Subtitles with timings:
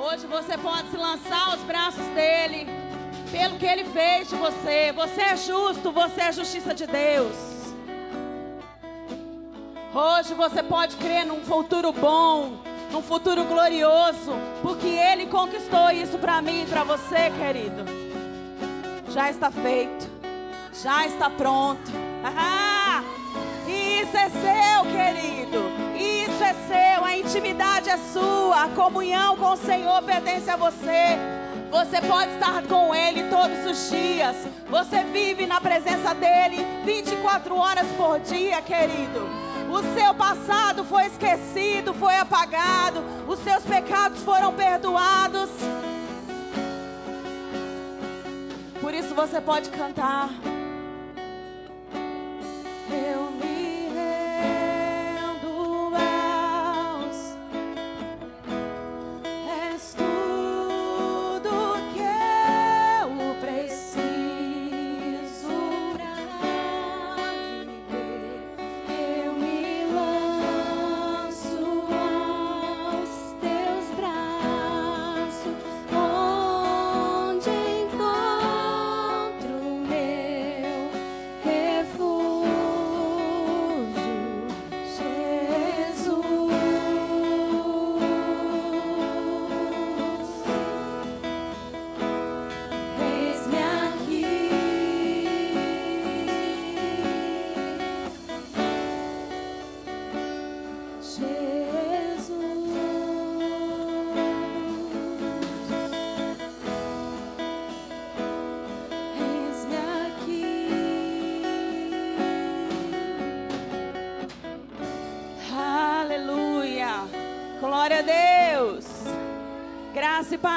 [0.00, 2.68] Hoje você pode se lançar aos braços dele,
[3.32, 4.92] pelo que ele fez de você.
[4.92, 7.34] Você é justo, você é justiça de Deus.
[9.92, 12.62] Hoje você pode crer num futuro bom,
[12.92, 17.84] num futuro glorioso, porque ele conquistou isso para mim e para você, querido.
[19.12, 20.08] Já está feito,
[20.80, 21.90] já está pronto.
[23.66, 24.46] Isso é seu, querido.
[24.46, 24.67] Isso é
[26.68, 27.04] seu.
[27.04, 28.64] A intimidade é sua.
[28.64, 31.16] A comunhão com o Senhor pertence a você.
[31.70, 34.36] Você pode estar com Ele todos os dias.
[34.68, 39.28] Você vive na presença dEle 24 horas por dia, querido.
[39.70, 43.04] O seu passado foi esquecido, foi apagado.
[43.26, 45.50] Os seus pecados foram perdoados.
[48.80, 50.30] Por isso você pode cantar.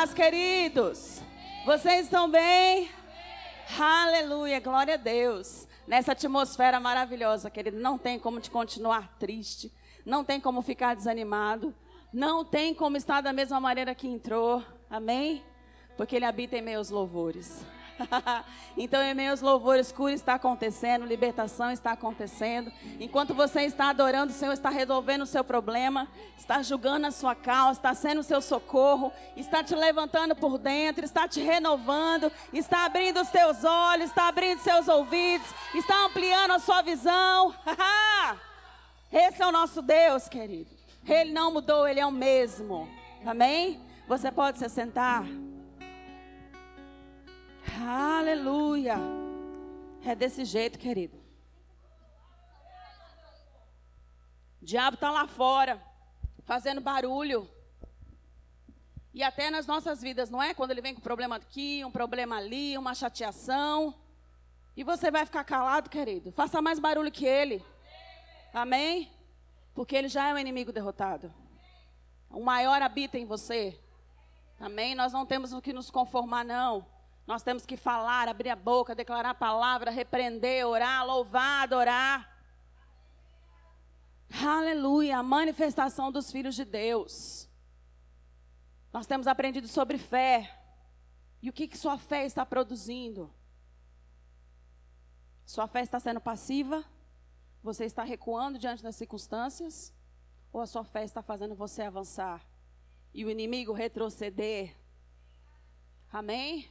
[0.02, 1.22] Paz, queridos.
[1.66, 2.89] Vocês estão bem?
[3.80, 5.67] Aleluia, glória a Deus.
[5.88, 9.72] Nessa atmosfera maravilhosa, querido, não tem como te continuar triste,
[10.06, 11.73] não tem como ficar desanimado,
[12.12, 14.64] não tem como estar da mesma maneira que entrou.
[14.89, 15.44] Amém?
[15.95, 17.66] Porque ele habita em meus louvores.
[18.78, 22.72] então, em meus louvores, cura está acontecendo, libertação está acontecendo.
[23.00, 26.08] Enquanto você está adorando, o Senhor está resolvendo o seu problema,
[26.38, 31.06] está julgando a sua causa, está sendo o seu socorro, está te levantando por dentro,
[31.06, 36.60] está te renovando, está abrindo os teus olhos, está abrindo seus ouvidos, está ampliando a
[36.60, 37.54] sua visão.
[39.11, 40.72] Esse é o nosso Deus, querido.
[41.05, 42.88] Ele não mudou, ele é o mesmo.
[43.26, 43.82] Amém?
[44.08, 45.26] Você pode se sentar.
[47.80, 48.95] Aleluia.
[50.05, 51.17] É desse jeito, querido.
[54.61, 55.82] O diabo está lá fora,
[56.45, 57.49] fazendo barulho.
[59.14, 60.54] E até nas nossas vidas, não é?
[60.54, 63.93] Quando ele vem com um problema aqui, um problema ali, uma chateação.
[64.78, 66.32] E você vai ficar calado, querido.
[66.32, 67.61] Faça mais barulho que ele.
[68.54, 69.12] Amém?
[69.73, 71.34] Porque ele já é um inimigo derrotado.
[72.30, 73.80] O maior habita em você.
[74.60, 74.94] Amém?
[74.95, 76.86] Nós não temos o que nos conformar, não.
[77.26, 82.32] Nós temos que falar, abrir a boca, declarar a palavra, repreender, orar, louvar, adorar.
[84.44, 87.50] Aleluia, a manifestação dos filhos de Deus.
[88.92, 90.58] Nós temos aprendido sobre fé.
[91.42, 93.34] E o que, que sua fé está produzindo?
[95.45, 96.84] Sua fé está sendo passiva?
[97.64, 99.94] Você está recuando diante das circunstâncias?
[100.52, 102.45] Ou a sua fé está fazendo você avançar?
[103.14, 104.76] E o inimigo retroceder?
[106.11, 106.67] Amém?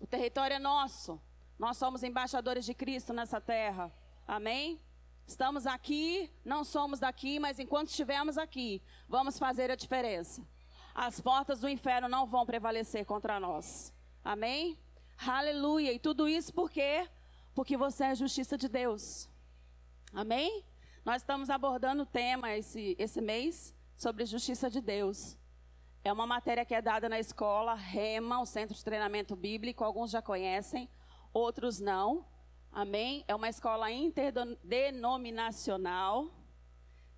[0.00, 1.20] O território é nosso.
[1.58, 3.92] Nós somos embaixadores de Cristo nessa terra.
[4.26, 4.80] Amém?
[5.26, 10.46] Estamos aqui, não somos daqui, mas enquanto estivermos aqui, vamos fazer a diferença.
[10.94, 13.92] As portas do inferno não vão prevalecer contra nós.
[14.22, 14.78] Amém?
[15.26, 15.92] Aleluia.
[15.92, 17.08] E tudo isso por quê?
[17.54, 19.28] Porque você é a justiça de Deus.
[20.14, 20.64] Amém?
[21.04, 25.36] Nós estamos abordando o tema esse, esse mês sobre justiça de Deus.
[26.04, 29.82] É uma matéria que é dada na escola REMA, o Centro de Treinamento Bíblico.
[29.82, 30.88] Alguns já conhecem,
[31.32, 32.24] outros não.
[32.70, 33.24] Amém?
[33.26, 36.30] É uma escola interdenominacional.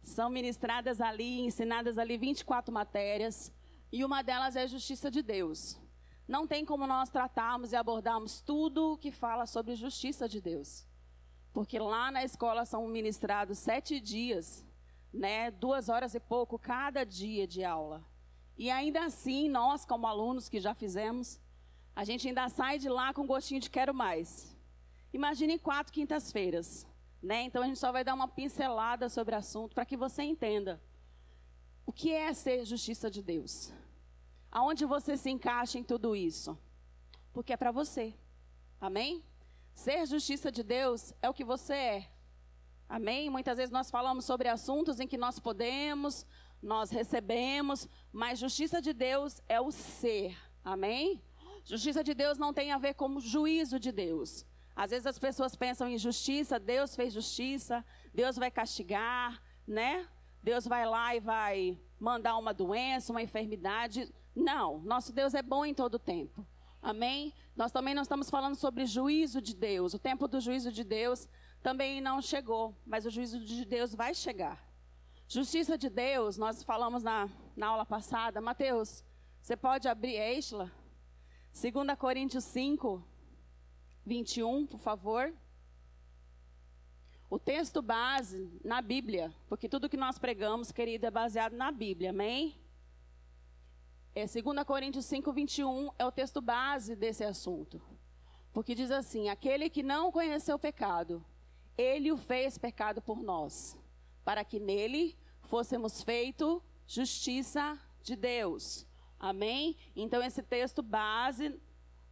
[0.01, 3.53] São ministradas ali, ensinadas ali 24 matérias.
[3.93, 5.79] E uma delas é justiça de Deus.
[6.27, 10.86] Não tem como nós tratarmos e abordarmos tudo que fala sobre justiça de Deus.
[11.57, 14.63] Porque lá na escola são ministrados sete dias,
[15.11, 15.51] né?
[15.51, 18.05] Duas horas e pouco cada dia de aula.
[18.59, 21.41] E ainda assim, nós, como alunos que já fizemos,
[21.95, 24.55] a gente ainda sai de lá com gostinho de quero mais.
[25.15, 26.87] Imagine quatro quintas-feiras,
[27.23, 27.45] né?
[27.45, 30.79] Então a gente só vai dar uma pincelada sobre o assunto para que você entenda
[31.87, 33.73] o que é ser justiça de Deus.
[34.53, 36.55] Aonde você se encaixa em tudo isso?
[37.33, 38.15] Porque é para você.
[38.79, 39.25] Amém?
[39.77, 42.09] Ser justiça de Deus é o que você é.
[42.89, 43.29] Amém?
[43.29, 46.27] Muitas vezes nós falamos sobre assuntos em que nós podemos,
[46.63, 50.35] nós recebemos, mas justiça de Deus é o ser.
[50.65, 51.23] Amém?
[51.63, 54.47] Justiça de Deus não tem a ver com o juízo de Deus.
[54.75, 57.85] Às vezes as pessoas pensam em justiça, Deus fez justiça,
[58.15, 60.09] Deus vai castigar, né?
[60.43, 64.11] Deus vai lá e vai mandar uma doença, uma enfermidade.
[64.35, 66.47] Não, nosso Deus é bom em todo tempo.
[66.83, 67.33] Amém?
[67.57, 69.95] Nós também não estamos falando sobre juízo de Deus.
[69.95, 71.29] O tempo do juízo de Deus
[71.63, 74.65] também não chegou, mas o juízo de Deus vai chegar.
[75.29, 78.41] Justiça de Deus, nós falamos na, na aula passada.
[78.41, 79.05] Mateus,
[79.43, 80.71] você pode abrir Exla?
[81.53, 83.03] 2 Coríntios 5,
[84.05, 85.35] 21, por favor.
[87.29, 92.11] O texto base na Bíblia, porque tudo que nós pregamos, querido, é baseado na Bíblia,
[92.11, 92.55] amém?
[94.19, 97.83] É 2 Coríntios 5, 21 é o texto base desse assunto.
[98.51, 101.23] Porque diz assim: aquele que não conheceu o pecado,
[101.77, 103.79] ele o fez pecado por nós,
[104.25, 108.87] para que nele fôssemos feito justiça de Deus.
[109.21, 109.77] Amém?
[109.95, 111.61] Então esse texto base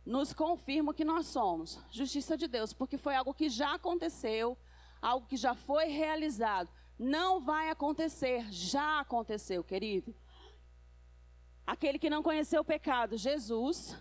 [0.05, 4.59] nos confirma que nós somos justiça de Deus, porque foi algo que já aconteceu,
[5.01, 6.69] algo que já foi realizado.
[6.99, 10.15] Não vai acontecer, já aconteceu, querido.
[11.67, 13.97] Aquele que não conheceu o pecado, Jesus,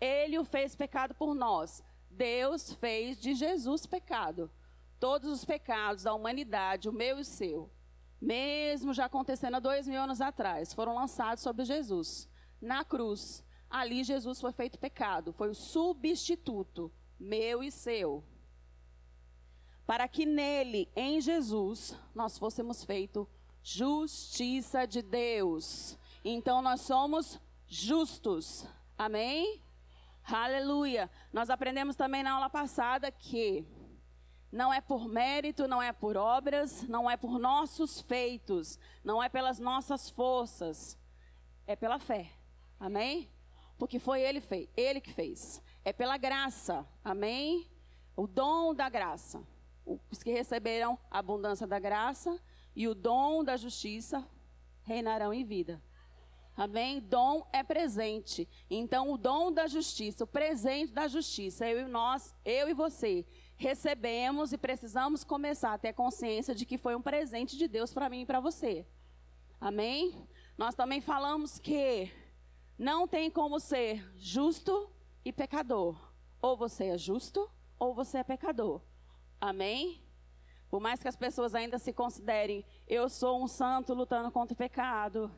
[0.00, 1.82] ele o fez pecado por nós.
[2.10, 4.50] Deus fez de Jesus pecado.
[4.98, 7.70] Todos os pecados da humanidade, o meu e o seu,
[8.20, 12.28] mesmo já acontecendo há dois mil anos atrás, foram lançados sobre Jesus.
[12.60, 18.24] Na cruz, ali Jesus foi feito pecado, foi o substituto, meu e seu
[19.86, 23.28] para que nele, em Jesus, nós fôssemos feito
[23.62, 25.98] justiça de Deus.
[26.24, 28.66] Então nós somos justos.
[28.96, 29.60] Amém?
[30.24, 31.10] Aleluia.
[31.32, 33.66] Nós aprendemos também na aula passada que
[34.50, 39.28] não é por mérito, não é por obras, não é por nossos feitos, não é
[39.28, 40.98] pelas nossas forças,
[41.66, 42.30] é pela fé.
[42.80, 43.28] Amém?
[43.76, 45.60] Porque foi ele fez, ele que fez.
[45.84, 46.86] É pela graça.
[47.04, 47.68] Amém?
[48.16, 49.44] O dom da graça
[50.10, 52.40] os que receberam a abundância da graça
[52.74, 54.26] e o dom da justiça
[54.82, 55.82] reinarão em vida.
[56.56, 57.00] Amém?
[57.00, 58.48] Dom é presente.
[58.70, 63.26] Então, o dom da justiça, o presente da justiça, eu e nós, eu e você,
[63.56, 68.08] recebemos e precisamos começar a ter consciência de que foi um presente de Deus para
[68.08, 68.86] mim e para você.
[69.60, 70.28] Amém?
[70.56, 72.12] Nós também falamos que
[72.78, 74.90] não tem como ser justo
[75.24, 75.96] e pecador.
[76.40, 78.80] Ou você é justo ou você é pecador.
[79.40, 80.02] Amém?
[80.68, 84.56] Por mais que as pessoas ainda se considerem, eu sou um santo lutando contra o
[84.56, 85.30] pecado,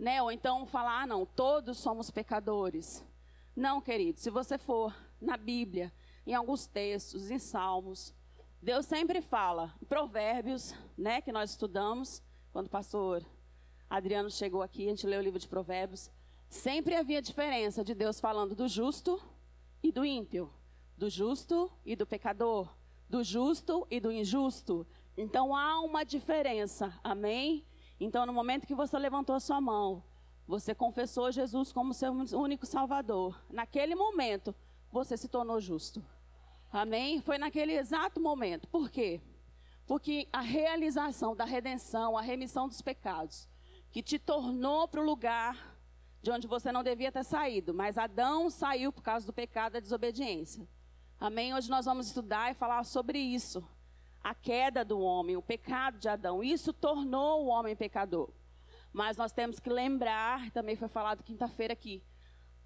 [0.00, 0.22] né?
[0.22, 3.04] Ou então falar, ah, não, todos somos pecadores.
[3.54, 5.92] Não, querido, se você for na Bíblia,
[6.26, 8.14] em alguns textos, em Salmos,
[8.62, 13.24] Deus sempre fala, Provérbios, né, que nós estudamos, quando o pastor
[13.90, 16.10] Adriano chegou aqui, a gente leu o livro de Provérbios,
[16.48, 19.22] sempre havia diferença de Deus falando do justo
[19.82, 20.50] e do ímpio,
[20.96, 22.68] do justo e do pecador,
[23.08, 24.86] do justo e do injusto.
[25.16, 27.66] Então há uma diferença, amém?
[28.00, 30.02] Então, no momento que você levantou a sua mão,
[30.46, 33.38] você confessou Jesus como seu único Salvador.
[33.50, 34.54] Naquele momento,
[34.90, 36.02] você se tornou justo.
[36.72, 37.20] Amém?
[37.20, 38.66] Foi naquele exato momento.
[38.68, 39.20] Por quê?
[39.86, 43.46] Porque a realização da redenção, a remissão dos pecados,
[43.90, 45.76] que te tornou para o lugar
[46.22, 49.80] de onde você não devia ter saído, mas Adão saiu por causa do pecado da
[49.80, 50.66] desobediência.
[51.18, 51.54] Amém?
[51.54, 53.62] Hoje nós vamos estudar e falar sobre isso.
[54.22, 56.42] A queda do homem, o pecado de Adão.
[56.42, 58.30] Isso tornou o homem pecador.
[58.92, 62.02] Mas nós temos que lembrar, também foi falado quinta-feira aqui,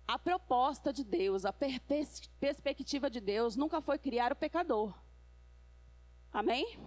[0.07, 4.95] a proposta de Deus, a perspectiva de Deus nunca foi criar o pecador.
[6.33, 6.79] Amém?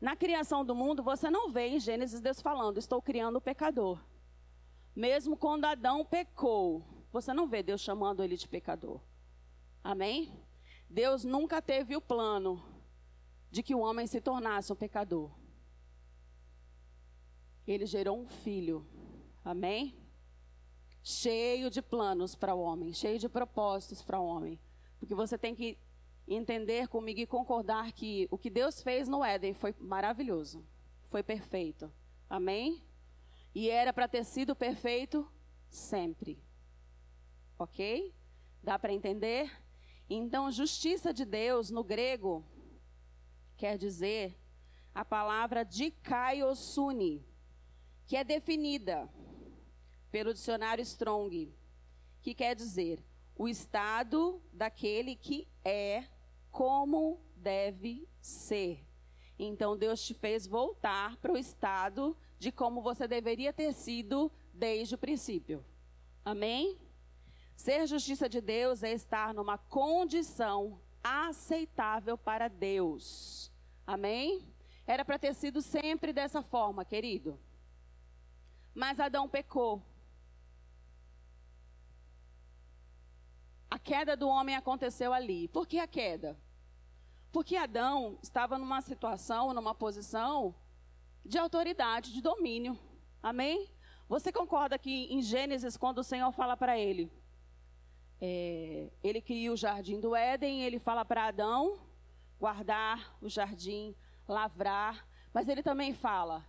[0.00, 3.98] Na criação do mundo, você não vê em Gênesis Deus falando, estou criando o pecador.
[4.94, 9.00] Mesmo quando Adão pecou, você não vê Deus chamando ele de pecador.
[9.82, 10.32] Amém?
[10.90, 12.62] Deus nunca teve o plano
[13.50, 15.30] de que o homem se tornasse um pecador.
[17.66, 18.86] Ele gerou um filho.
[19.44, 19.94] Amém?
[21.02, 24.58] Cheio de planos para o homem, cheio de propósitos para o homem.
[24.98, 25.78] Porque você tem que
[26.26, 30.64] entender comigo e concordar que o que Deus fez no Éden foi maravilhoso.
[31.08, 31.90] Foi perfeito.
[32.28, 32.82] Amém?
[33.54, 35.26] E era para ter sido perfeito
[35.70, 36.38] sempre.
[37.58, 38.14] Ok?
[38.62, 39.50] Dá para entender?
[40.08, 42.44] Então, justiça de Deus no grego
[43.58, 44.38] quer dizer
[44.94, 47.26] a palavra dikaiosune,
[48.06, 49.10] que é definida
[50.10, 51.52] pelo dicionário Strong,
[52.22, 53.04] que quer dizer
[53.36, 56.04] o estado daquele que é
[56.50, 58.86] como deve ser.
[59.38, 64.94] Então Deus te fez voltar para o estado de como você deveria ter sido desde
[64.94, 65.64] o princípio.
[66.24, 66.78] Amém?
[67.56, 73.52] Ser justiça de Deus é estar numa condição aceitável para Deus.
[73.86, 74.46] Amém?
[74.86, 77.38] Era para ter sido sempre dessa forma, querido.
[78.74, 79.82] Mas Adão pecou.
[83.70, 85.48] A queda do homem aconteceu ali.
[85.48, 86.38] Por que a queda?
[87.30, 90.54] Porque Adão estava numa situação, numa posição
[91.24, 92.78] de autoridade, de domínio.
[93.22, 93.70] Amém?
[94.08, 97.12] Você concorda que em Gênesis, quando o Senhor fala para ele,
[98.20, 101.78] é, ele cria o jardim do Éden, ele fala para Adão
[102.38, 103.94] guardar o jardim,
[104.26, 106.46] lavrar, mas ele também fala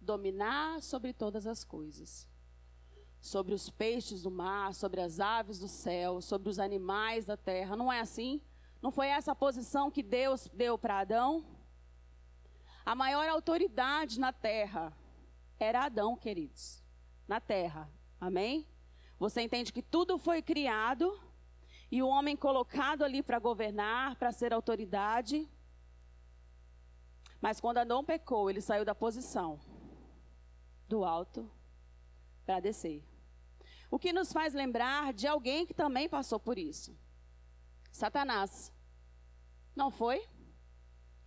[0.00, 2.28] dominar sobre todas as coisas.
[3.20, 7.74] Sobre os peixes do mar, sobre as aves do céu, sobre os animais da terra.
[7.74, 8.40] Não é assim?
[8.80, 11.44] Não foi essa a posição que Deus deu para Adão?
[12.84, 14.96] A maior autoridade na terra
[15.58, 16.84] era Adão, queridos.
[17.26, 17.90] Na terra.
[18.20, 18.64] Amém?
[19.18, 21.18] Você entende que tudo foi criado
[21.90, 25.48] e o homem colocado ali para governar, para ser autoridade.
[27.40, 29.60] Mas quando Adão pecou, ele saiu da posição
[30.88, 31.50] do alto
[32.44, 33.02] para descer.
[33.90, 36.96] O que nos faz lembrar de alguém que também passou por isso.
[37.90, 38.72] Satanás.
[39.74, 40.26] Não foi?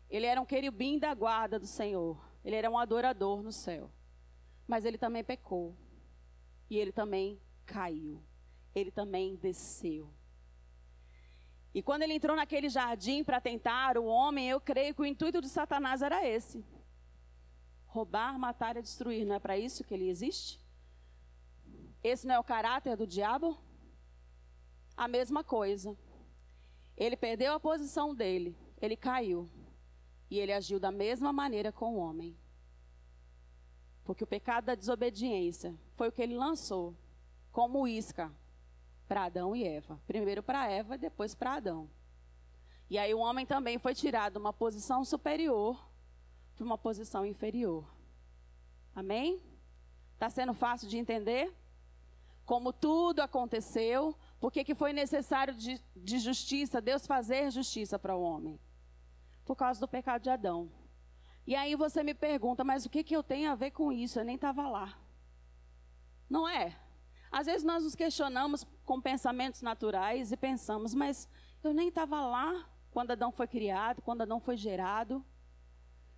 [0.10, 2.20] Ele era um querubim da guarda do Senhor.
[2.44, 3.92] Ele era um adorador no céu.
[4.68, 5.76] Mas ele também pecou.
[6.70, 8.20] E ele também caiu.
[8.74, 10.12] Ele também desceu.
[11.74, 15.40] E quando ele entrou naquele jardim para tentar o homem, eu creio que o intuito
[15.40, 16.66] de Satanás era esse:
[17.86, 19.26] roubar, matar e destruir.
[19.26, 20.60] Não é para isso que ele existe?
[22.04, 23.58] Esse não é o caráter do diabo?
[24.98, 25.96] A mesma coisa.
[26.98, 29.50] Ele perdeu a posição dele, ele caiu.
[30.30, 32.38] E ele agiu da mesma maneira com o homem.
[34.04, 36.96] Porque o pecado da desobediência foi o que ele lançou
[37.60, 38.32] como isca
[39.06, 40.00] para Adão e Eva.
[40.08, 41.90] Primeiro para Eva, depois para Adão.
[42.90, 45.78] E aí o homem também foi tirado de uma posição superior
[46.56, 47.86] para uma posição inferior.
[48.96, 49.44] Amém?
[50.14, 51.54] Está sendo fácil de entender?
[52.46, 58.16] Como tudo aconteceu, por que, que foi necessário de, de justiça, Deus fazer justiça para
[58.16, 58.58] o homem?
[59.44, 60.72] Por causa do pecado de Adão.
[61.46, 64.18] E aí você me pergunta, mas o que, que eu tenho a ver com isso?
[64.18, 64.98] Eu nem estava lá.
[66.30, 66.88] Não é?
[67.32, 71.30] Às vezes nós nos questionamos com pensamentos naturais e pensamos, mas
[71.64, 75.24] eu nem estava lá quando Adão foi criado, quando Adão foi gerado.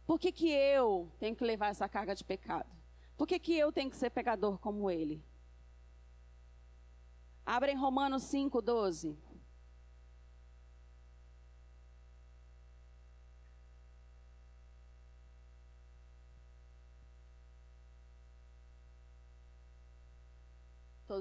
[0.06, 2.70] Por que, que eu tenho que levar essa carga de pecado?
[3.18, 5.24] Por que, que eu tenho que ser pecador como ele?
[7.46, 9.18] Abra em Romanos 5, 12.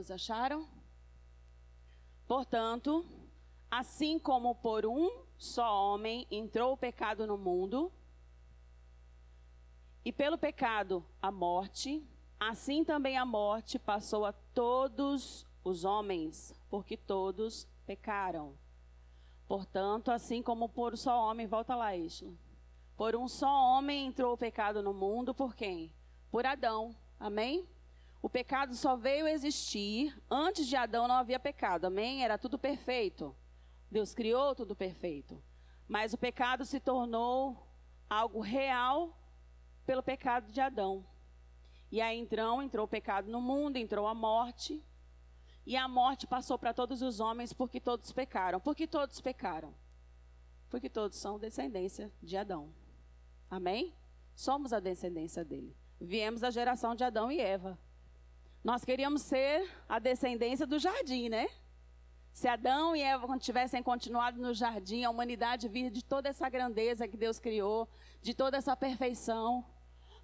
[0.01, 0.67] Todos acharam?
[2.27, 3.05] Portanto,
[3.71, 7.93] assim como por um só homem entrou o pecado no mundo,
[10.03, 12.03] e pelo pecado a morte,
[12.39, 18.55] assim também a morte passou a todos os homens, porque todos pecaram.
[19.47, 22.35] Portanto, assim como por um só homem, volta lá, isso.
[22.97, 25.93] Por um só homem entrou o pecado no mundo, por quem?
[26.31, 26.97] Por Adão.
[27.19, 27.69] Amém?
[28.23, 30.17] O pecado só veio existir.
[30.31, 31.87] Antes de Adão não havia pecado.
[31.87, 32.23] Amém?
[32.23, 33.35] Era tudo perfeito.
[33.91, 35.43] Deus criou tudo perfeito.
[35.89, 37.67] Mas o pecado se tornou
[38.09, 39.17] algo real
[39.87, 41.05] pelo pecado de Adão.
[41.91, 44.85] E aí então entrou o pecado no mundo, entrou a morte.
[45.67, 48.61] E a morte passou para todos os homens porque todos pecaram.
[48.61, 49.75] Por que todos pecaram?
[50.69, 52.73] Porque todos são descendência de Adão.
[53.51, 53.95] Amém?
[54.35, 55.77] Somos a descendência dele.
[56.01, 57.79] Viemos da geração de Adão e Eva.
[58.63, 61.49] Nós queríamos ser a descendência do jardim, né?
[62.31, 67.09] Se Adão e Eva tivessem continuado no jardim, a humanidade vir de toda essa grandeza
[67.09, 67.89] que Deus criou,
[68.21, 69.65] de toda essa perfeição.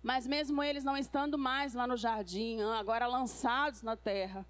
[0.03, 4.47] Mas mesmo eles não estando mais lá no jardim, agora lançados na terra,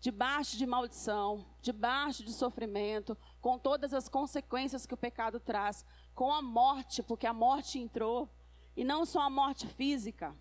[0.00, 6.32] debaixo de maldição, debaixo de sofrimento, com todas as consequências que o pecado traz, com
[6.32, 8.28] a morte, porque a morte entrou,
[8.76, 10.34] e não só a morte física,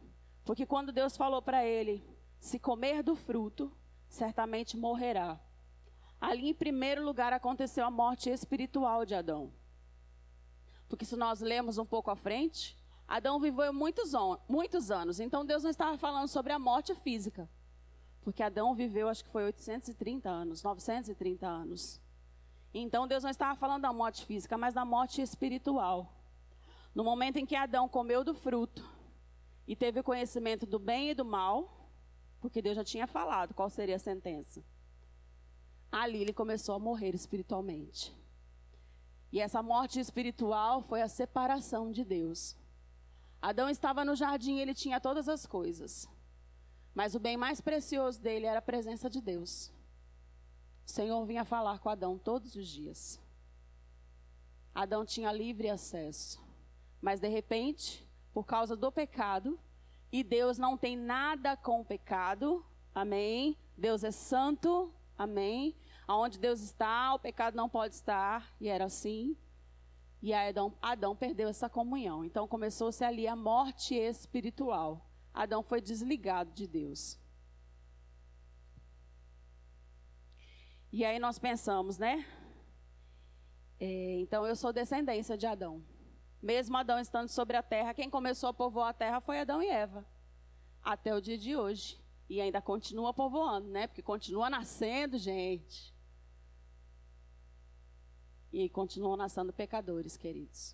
[0.44, 2.04] porque quando Deus falou para ele:
[2.40, 3.72] se comer do fruto,
[4.08, 5.40] certamente morrerá.
[6.20, 9.52] Ali, em primeiro lugar, aconteceu a morte espiritual de Adão.
[10.90, 12.78] Porque se nós lemos um pouco à frente,
[13.08, 14.12] Adão viveu muitos,
[14.48, 17.50] muitos anos, então Deus não estava falando sobre a morte física.
[18.22, 22.02] Porque Adão viveu, acho que foi 830 anos, 930 anos.
[22.74, 26.14] Então Deus não estava falando da morte física, mas da morte espiritual.
[26.94, 28.84] No momento em que Adão comeu do fruto
[29.68, 31.77] e teve conhecimento do bem e do mal,
[32.40, 34.64] porque Deus já tinha falado qual seria a sentença.
[35.92, 38.16] Ali ele começou a morrer espiritualmente.
[39.32, 42.56] E essa morte espiritual foi a separação de Deus.
[43.42, 46.08] Adão estava no jardim e ele tinha todas as coisas.
[46.94, 49.72] Mas o bem mais precioso dele era a presença de Deus.
[50.86, 53.20] O Senhor vinha falar com Adão todos os dias.
[54.74, 56.42] Adão tinha livre acesso.
[57.02, 59.60] Mas de repente, por causa do pecado,
[60.12, 63.58] e Deus não tem nada com o pecado, amém?
[63.78, 65.76] Deus é santo, amém?
[66.08, 69.36] Aonde Deus está, o pecado não pode estar, e era assim.
[70.22, 72.24] E Adão, Adão perdeu essa comunhão.
[72.24, 75.06] Então começou-se ali a morte espiritual.
[75.34, 77.20] Adão foi desligado de Deus.
[80.92, 82.26] E aí nós pensamos, né?
[83.80, 85.84] É, então eu sou descendência de Adão.
[86.48, 89.68] Mesmo Adão estando sobre a terra, quem começou a povoar a terra foi Adão e
[89.68, 90.06] Eva.
[90.82, 92.02] Até o dia de hoje.
[92.30, 93.86] E ainda continua povoando, né?
[93.86, 95.94] Porque continua nascendo gente.
[98.54, 100.74] E continuam nascendo pecadores, queridos.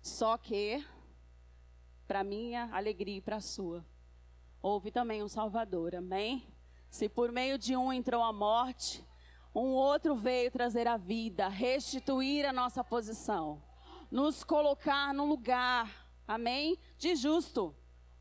[0.00, 0.86] Só que,
[2.06, 3.84] para minha alegria e para a sua,
[4.62, 6.46] houve também um Salvador, amém?
[6.88, 9.04] Se por meio de um entrou a morte,
[9.52, 13.60] um outro veio trazer a vida, restituir a nossa posição,
[14.14, 16.78] nos colocar no lugar, amém?
[16.96, 17.74] De justo,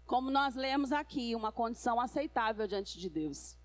[0.07, 3.55] como nós lemos aqui, uma condição aceitável diante de Deus.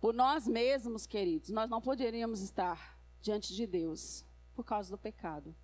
[0.00, 4.24] Por nós mesmos, queridos, nós não poderíamos estar diante de Deus
[4.54, 5.54] por causa do pecado.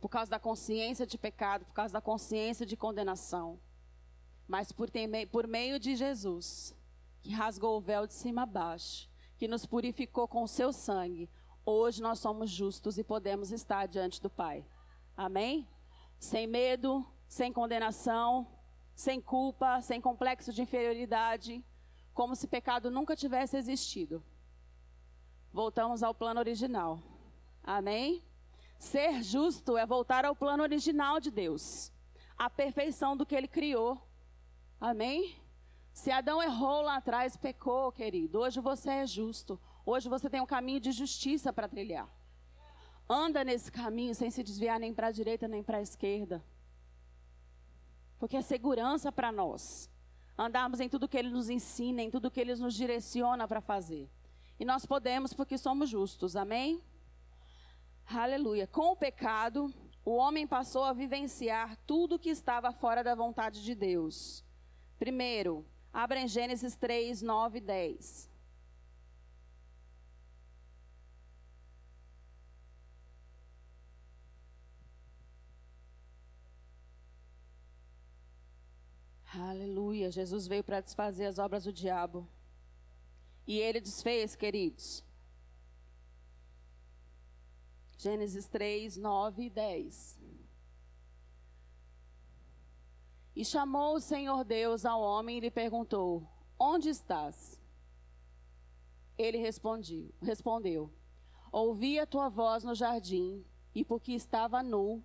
[0.00, 3.60] Por causa da consciência de pecado, por causa da consciência de condenação.
[4.48, 4.90] Mas por,
[5.30, 6.74] por meio de Jesus,
[7.22, 11.30] que rasgou o véu de cima a baixo, que nos purificou com o seu sangue,
[11.64, 14.64] hoje nós somos justos e podemos estar diante do Pai.
[15.16, 15.68] Amém?
[16.18, 18.46] Sem medo, sem condenação,
[18.94, 21.64] sem culpa, sem complexo de inferioridade
[22.14, 24.22] como se pecado nunca tivesse existido.
[25.52, 27.00] Voltamos ao plano original.
[27.62, 28.22] Amém?
[28.78, 31.92] Ser justo é voltar ao plano original de Deus,
[32.36, 34.00] a perfeição do que ele criou.
[34.80, 35.36] Amém?
[35.92, 38.40] Se Adão errou lá atrás, pecou, querido.
[38.40, 39.60] Hoje você é justo.
[39.84, 42.08] Hoje você tem um caminho de justiça para trilhar.
[43.08, 46.42] Anda nesse caminho sem se desviar nem para a direita nem para a esquerda.
[48.18, 49.90] Porque é segurança para nós
[50.38, 54.08] andarmos em tudo que Ele nos ensina, em tudo que Ele nos direciona para fazer.
[54.58, 56.82] E nós podemos porque somos justos, amém?
[58.06, 58.66] Aleluia.
[58.66, 59.72] Com o pecado,
[60.04, 64.44] o homem passou a vivenciar tudo que estava fora da vontade de Deus.
[64.98, 68.31] Primeiro, abra em Gênesis 3, 9 e 10.
[79.34, 80.10] Aleluia.
[80.10, 82.28] Jesus veio para desfazer as obras do diabo.
[83.46, 85.02] E ele desfez, queridos.
[87.96, 90.20] Gênesis 3, 9 e 10.
[93.34, 97.58] E chamou o Senhor Deus ao homem e lhe perguntou: Onde estás?
[99.16, 100.92] Ele respondeu, respondeu:
[101.50, 105.02] Ouvi a tua voz no jardim, e porque estava nu,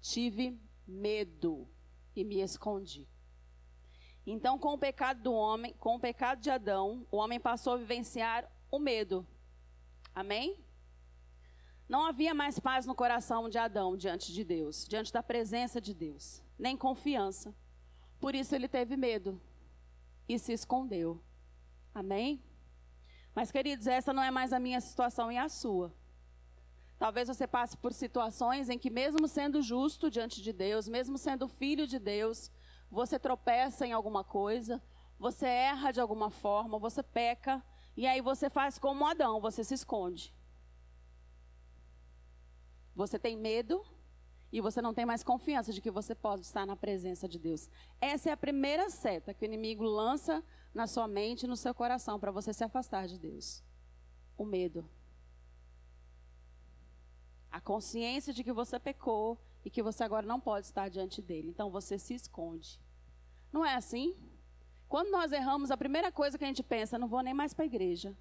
[0.00, 1.66] tive medo
[2.14, 3.08] e me escondi.
[4.26, 7.76] Então, com o pecado do homem, com o pecado de Adão, o homem passou a
[7.76, 9.26] vivenciar o medo.
[10.14, 10.64] Amém?
[11.86, 15.92] Não havia mais paz no coração de Adão diante de Deus, diante da presença de
[15.92, 17.54] Deus, nem confiança.
[18.18, 19.38] Por isso ele teve medo
[20.26, 21.22] e se escondeu.
[21.94, 22.42] Amém?
[23.34, 25.94] Mas, queridos, essa não é mais a minha situação e a sua.
[26.98, 31.48] Talvez você passe por situações em que, mesmo sendo justo diante de Deus, mesmo sendo
[31.48, 32.50] filho de Deus,
[32.94, 34.80] você tropeça em alguma coisa,
[35.18, 37.62] você erra de alguma forma, você peca,
[37.96, 40.32] e aí você faz como Adão, você se esconde.
[42.94, 43.84] Você tem medo
[44.52, 47.68] e você não tem mais confiança de que você pode estar na presença de Deus.
[48.00, 51.74] Essa é a primeira seta que o inimigo lança na sua mente e no seu
[51.74, 53.64] coração para você se afastar de Deus.
[54.38, 54.88] O medo.
[57.50, 61.48] A consciência de que você pecou e que você agora não pode estar diante dele.
[61.48, 62.83] Então você se esconde.
[63.54, 64.16] Não é assim?
[64.88, 67.64] Quando nós erramos, a primeira coisa que a gente pensa, não vou nem mais para
[67.64, 68.16] a igreja.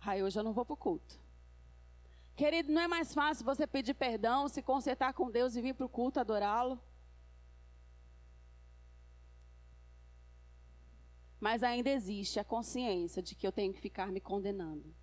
[0.00, 1.20] Aí hoje eu não vou para o culto.
[2.34, 5.84] Querido, não é mais fácil você pedir perdão, se consertar com Deus e vir para
[5.84, 6.80] o culto adorá-lo?
[11.38, 14.94] Mas ainda existe a consciência de que eu tenho que ficar me condenando.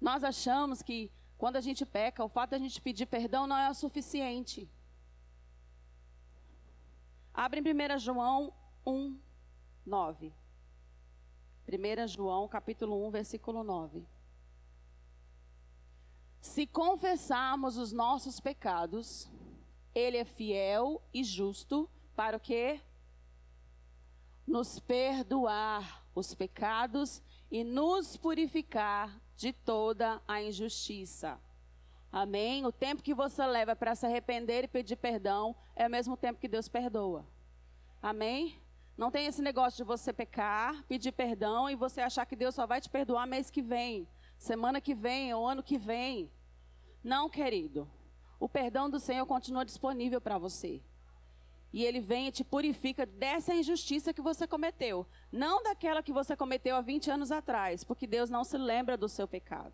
[0.00, 3.56] Nós achamos que quando a gente peca, o fato de a gente pedir perdão não
[3.56, 4.70] é o suficiente.
[7.34, 8.52] Abre em 1 João
[8.86, 9.18] 1,
[9.86, 10.32] 9.
[11.66, 14.06] 1 João capítulo 1, versículo 9.
[16.40, 19.30] Se confessarmos os nossos pecados,
[19.94, 22.80] Ele é fiel e justo para o quê?
[24.46, 31.40] Nos perdoar os pecados e nos purificar de toda a injustiça.
[32.12, 32.66] Amém?
[32.66, 36.38] O tempo que você leva para se arrepender e pedir perdão é o mesmo tempo
[36.38, 37.26] que Deus perdoa.
[38.02, 38.60] Amém?
[38.98, 42.66] Não tem esse negócio de você pecar, pedir perdão e você achar que Deus só
[42.66, 46.30] vai te perdoar mês que vem, semana que vem ou ano que vem.
[47.02, 47.88] Não, querido.
[48.38, 50.82] O perdão do Senhor continua disponível para você.
[51.72, 55.06] E ele vem e te purifica dessa injustiça que você cometeu.
[55.32, 59.08] Não daquela que você cometeu há 20 anos atrás, porque Deus não se lembra do
[59.08, 59.72] seu pecado.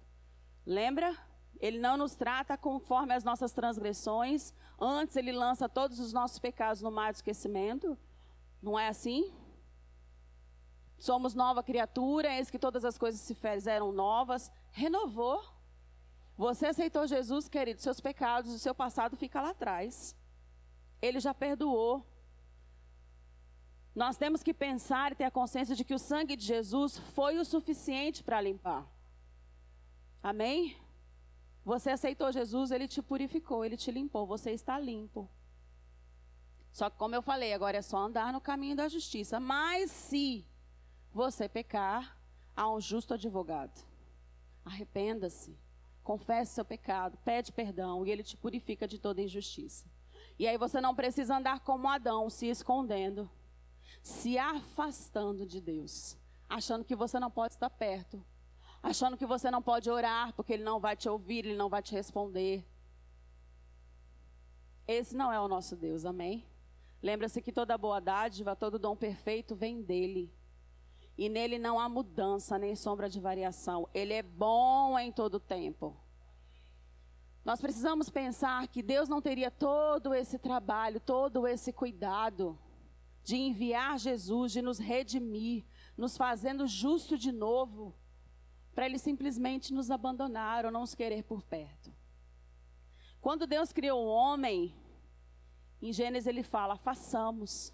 [0.65, 1.17] Lembra?
[1.61, 4.55] Ele não nos trata conforme as nossas transgressões.
[4.81, 7.99] Antes, ele lança todos os nossos pecados no mar do esquecimento.
[8.63, 9.33] Não é assim?
[10.99, 14.51] Somos nova criatura, eis que todas as coisas se fizeram novas.
[14.71, 15.43] Renovou.
[16.37, 20.15] Você aceitou Jesus, querido, seus pecados, o seu passado fica lá atrás.
[21.03, 22.07] Ele já perdoou.
[23.95, 27.39] Nós temos que pensar e ter a consciência de que o sangue de Jesus foi
[27.39, 28.87] o suficiente para limpar.
[30.23, 30.77] Amém?
[31.65, 35.29] Você aceitou Jesus, ele te purificou, ele te limpou, você está limpo.
[36.73, 39.41] Só que, como eu falei, agora é só andar no caminho da justiça.
[39.41, 40.47] Mas se
[41.13, 42.17] você pecar,
[42.55, 43.85] há um justo advogado.
[44.65, 45.59] Arrependa-se,
[46.03, 49.87] confesse seu pecado, pede perdão e ele te purifica de toda injustiça.
[50.39, 53.29] E aí você não precisa andar como Adão, se escondendo,
[54.03, 56.17] se afastando de Deus,
[56.49, 58.25] achando que você não pode estar perto,
[58.83, 61.83] achando que você não pode orar porque ele não vai te ouvir, ele não vai
[61.83, 62.65] te responder.
[64.87, 66.47] Esse não é o nosso Deus, amém?
[67.03, 70.33] Lembra-se que toda boa dádiva, todo dom perfeito vem dele.
[71.17, 73.89] E nele não há mudança nem sombra de variação.
[73.93, 75.97] Ele é bom em todo tempo.
[77.45, 82.59] Nós precisamos pensar que Deus não teria todo esse trabalho, todo esse cuidado
[83.23, 85.65] de enviar Jesus, de nos redimir,
[85.97, 87.95] nos fazendo justo de novo,
[88.79, 91.93] para Ele simplesmente nos abandonar ou não nos querer por perto.
[93.21, 94.73] Quando Deus criou o homem,
[95.83, 97.73] em Gênesis ele fala: façamos.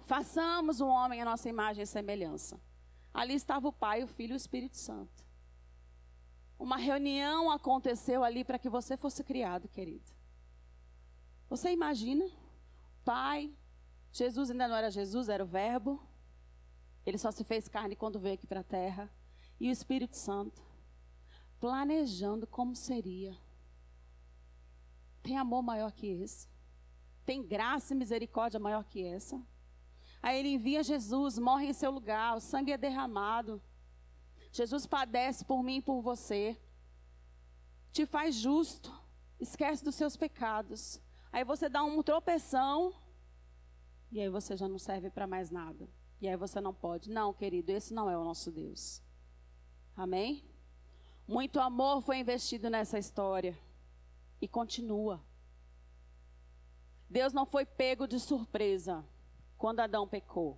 [0.00, 2.60] Façamos o homem a nossa imagem e semelhança.
[3.14, 5.24] Ali estava o Pai, o Filho e o Espírito Santo.
[6.58, 10.12] Uma reunião aconteceu ali para que você fosse criado, querido.
[11.48, 12.30] Você imagina?
[13.06, 13.50] Pai,
[14.12, 15.98] Jesus ainda não era Jesus, era o Verbo.
[17.06, 19.10] Ele só se fez carne quando veio aqui para a terra.
[19.60, 20.62] E o Espírito Santo,
[21.58, 23.36] planejando como seria.
[25.22, 26.48] Tem amor maior que esse?
[27.24, 29.42] Tem graça e misericórdia maior que essa?
[30.22, 33.60] Aí ele envia Jesus, morre em seu lugar, o sangue é derramado.
[34.50, 36.56] Jesus padece por mim e por você.
[37.92, 38.92] Te faz justo,
[39.38, 41.00] esquece dos seus pecados.
[41.30, 42.94] Aí você dá um tropeção
[44.10, 45.88] e aí você já não serve para mais nada.
[46.20, 47.10] E aí você não pode.
[47.10, 49.02] Não, querido, esse não é o nosso Deus.
[49.98, 50.44] Amém?
[51.26, 53.58] Muito amor foi investido nessa história
[54.40, 55.20] e continua.
[57.10, 59.04] Deus não foi pego de surpresa
[59.56, 60.56] quando Adão pecou.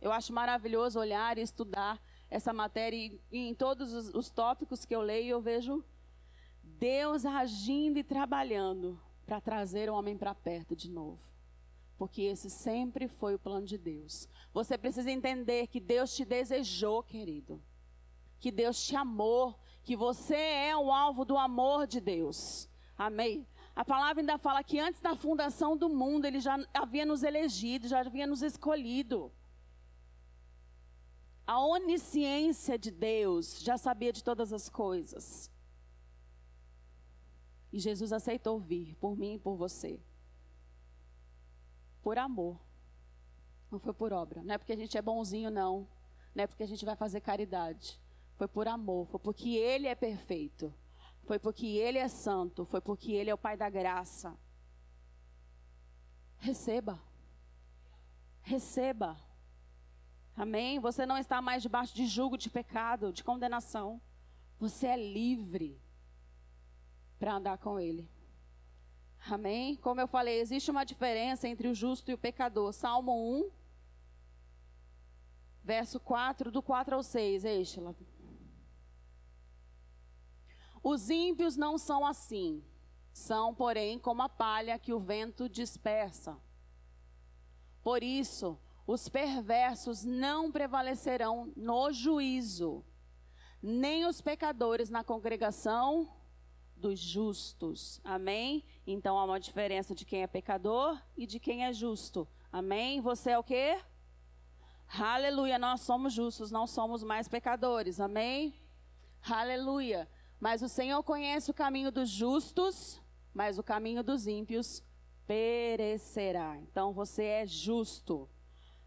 [0.00, 4.96] Eu acho maravilhoso olhar e estudar essa matéria e, em todos os, os tópicos que
[4.96, 5.84] eu leio eu vejo
[6.62, 11.20] Deus agindo e trabalhando para trazer o homem para perto de novo.
[11.98, 14.28] Porque esse sempre foi o plano de Deus.
[14.52, 17.62] Você precisa entender que Deus te desejou, querido.
[18.38, 19.58] Que Deus te amou.
[19.82, 22.68] Que você é o alvo do amor de Deus.
[22.98, 23.46] Amém?
[23.74, 27.88] A palavra ainda fala que antes da fundação do mundo, ele já havia nos elegido,
[27.88, 29.32] já havia nos escolhido.
[31.46, 35.50] A onisciência de Deus já sabia de todas as coisas.
[37.72, 40.00] E Jesus aceitou vir por mim e por você.
[42.06, 42.56] Por amor.
[43.68, 44.40] Não foi por obra.
[44.40, 45.88] Não é porque a gente é bonzinho, não.
[46.32, 48.00] Não é porque a gente vai fazer caridade.
[48.36, 49.08] Foi por amor.
[49.08, 50.72] Foi porque Ele é perfeito.
[51.24, 52.64] Foi porque Ele é santo.
[52.64, 54.38] Foi porque Ele é o Pai da graça.
[56.36, 57.02] Receba.
[58.40, 59.16] Receba.
[60.36, 60.78] Amém?
[60.78, 64.00] Você não está mais debaixo de julgo de pecado, de condenação.
[64.60, 65.82] Você é livre
[67.18, 68.08] para andar com Ele.
[69.28, 69.76] Amém?
[69.76, 72.72] Como eu falei, existe uma diferença entre o justo e o pecador.
[72.72, 73.50] Salmo 1,
[75.64, 77.96] verso 4, do 4 ao 6, Estela.
[80.82, 82.62] Os ímpios não são assim.
[83.12, 86.36] São, porém, como a palha que o vento dispersa.
[87.82, 92.84] Por isso, os perversos não prevalecerão no juízo,
[93.60, 96.08] nem os pecadores na congregação
[96.76, 98.00] dos justos.
[98.04, 98.64] Amém?
[98.86, 102.28] Então há uma diferença de quem é pecador e de quem é justo.
[102.52, 103.00] Amém?
[103.00, 103.78] Você é o quê?
[104.88, 107.98] Aleluia, nós somos justos, não somos mais pecadores.
[108.00, 108.54] Amém?
[109.22, 110.08] Aleluia.
[110.38, 113.00] Mas o Senhor conhece o caminho dos justos,
[113.34, 114.82] mas o caminho dos ímpios
[115.26, 116.56] perecerá.
[116.58, 118.28] Então você é justo.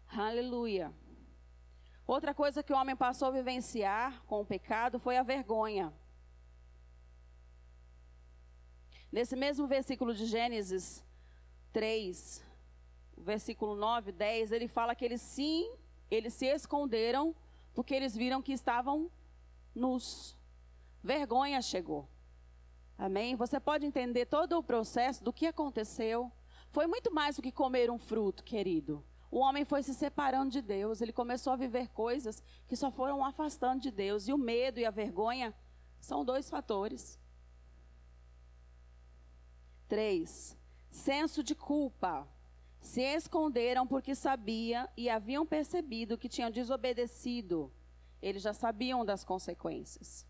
[0.08, 0.92] Aleluia.
[2.06, 5.92] Outra coisa que o homem passou a vivenciar com o pecado foi a vergonha.
[9.12, 11.04] Nesse mesmo versículo de Gênesis
[11.72, 12.44] 3,
[13.16, 15.68] versículo 9, 10, ele fala que eles sim,
[16.10, 17.34] eles se esconderam
[17.74, 19.10] porque eles viram que estavam
[19.74, 20.36] nus.
[21.02, 22.08] Vergonha chegou.
[22.96, 23.34] Amém?
[23.34, 26.30] Você pode entender todo o processo do que aconteceu.
[26.70, 29.04] Foi muito mais do que comer um fruto, querido.
[29.30, 33.24] O homem foi se separando de Deus, ele começou a viver coisas que só foram
[33.24, 34.26] afastando de Deus.
[34.26, 35.54] E o medo e a vergonha
[36.00, 37.19] são dois fatores.
[39.90, 40.56] 3.
[40.88, 42.26] Senso de culpa.
[42.80, 47.70] Se esconderam porque sabia e haviam percebido que tinham desobedecido.
[48.22, 50.24] Eles já sabiam das consequências.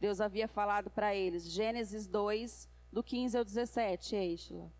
[0.00, 4.72] Deus havia falado para eles, Gênesis 2, do 15 ao 17, Eichla.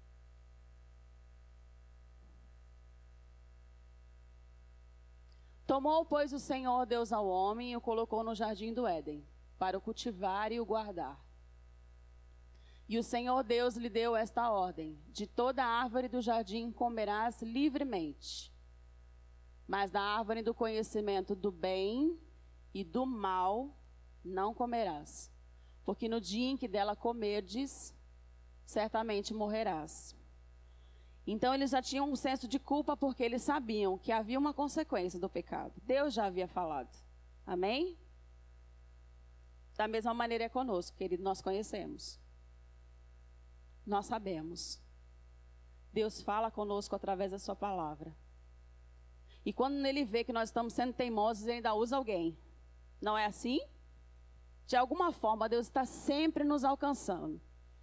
[5.67, 9.23] Tomou, pois, o Senhor Deus ao homem e o colocou no jardim do Éden,
[9.59, 11.28] para o cultivar e o guardar.
[12.89, 18.51] E o Senhor Deus lhe deu esta ordem: De toda árvore do jardim comerás livremente,
[19.67, 22.19] mas da árvore do conhecimento do bem
[22.73, 23.77] e do mal
[24.25, 25.31] não comerás,
[25.85, 27.95] porque no dia em que dela comerdes,
[28.65, 30.17] certamente morrerás.
[31.27, 35.21] Então eles já tinham um senso de culpa porque eles sabiam que havia uma consequência
[35.21, 35.75] do pecado.
[35.83, 36.97] Deus já havia falado.
[37.47, 37.99] Amém?
[39.77, 42.19] Da mesma maneira é conosco, querido, nós conhecemos
[43.89, 44.81] nós sabemos.
[45.93, 48.15] Deus fala conosco através da Sua palavra.
[49.45, 52.37] E quando ele vê que nós estamos sendo teimosos, ele ainda usa alguém.
[53.01, 53.61] Não é assim?
[54.67, 57.41] De alguma forma, Deus está sempre nos alcançando,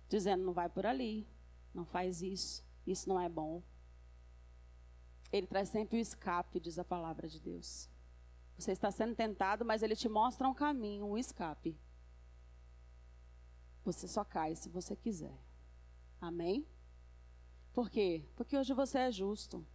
[0.07, 1.27] dizendo: não vai por ali,
[1.73, 3.63] não faz isso, isso não é bom.
[5.31, 7.89] Ele traz sempre o escape, diz a palavra de Deus.
[8.57, 11.77] Você está sendo tentado, mas ele te mostra um caminho, um escape.
[13.83, 15.37] Você só cai se você quiser.
[16.19, 16.67] Amém?
[17.73, 18.25] Por quê?
[18.35, 19.65] Porque hoje você é justo.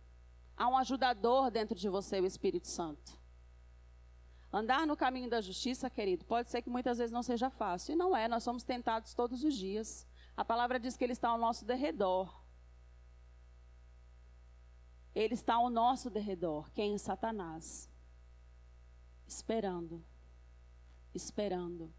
[0.57, 3.19] Há um ajudador dentro de você, o Espírito Santo.
[4.53, 7.93] Andar no caminho da justiça, querido, pode ser que muitas vezes não seja fácil.
[7.93, 10.07] E não é, nós somos tentados todos os dias.
[10.37, 12.43] A palavra diz que ele está ao nosso derredor.
[15.15, 16.71] Ele está ao nosso derredor.
[16.73, 16.99] Quem?
[16.99, 17.89] Satanás.
[19.27, 20.05] Esperando.
[21.15, 21.93] Esperando.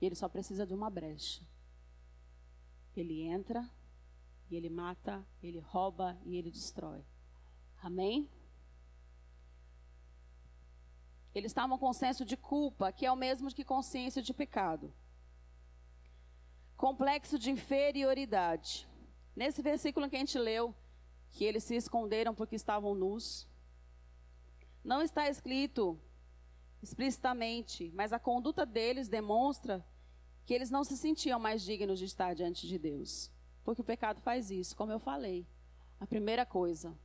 [0.00, 1.42] E ele só precisa de uma brecha.
[2.96, 3.68] Ele entra
[4.50, 7.04] e ele mata, ele rouba e ele destrói.
[7.82, 8.28] Amém?
[11.34, 14.92] Eles estavam com senso de culpa, que é o mesmo que consciência de pecado.
[16.76, 18.88] Complexo de inferioridade.
[19.36, 20.74] Nesse versículo que a gente leu,
[21.30, 23.46] que eles se esconderam porque estavam nus,
[24.82, 26.00] não está escrito
[26.82, 29.84] explicitamente, mas a conduta deles demonstra
[30.46, 33.30] que eles não se sentiam mais dignos de estar diante de Deus.
[33.68, 35.46] Porque o pecado faz isso, como eu falei.
[36.00, 36.98] A primeira coisa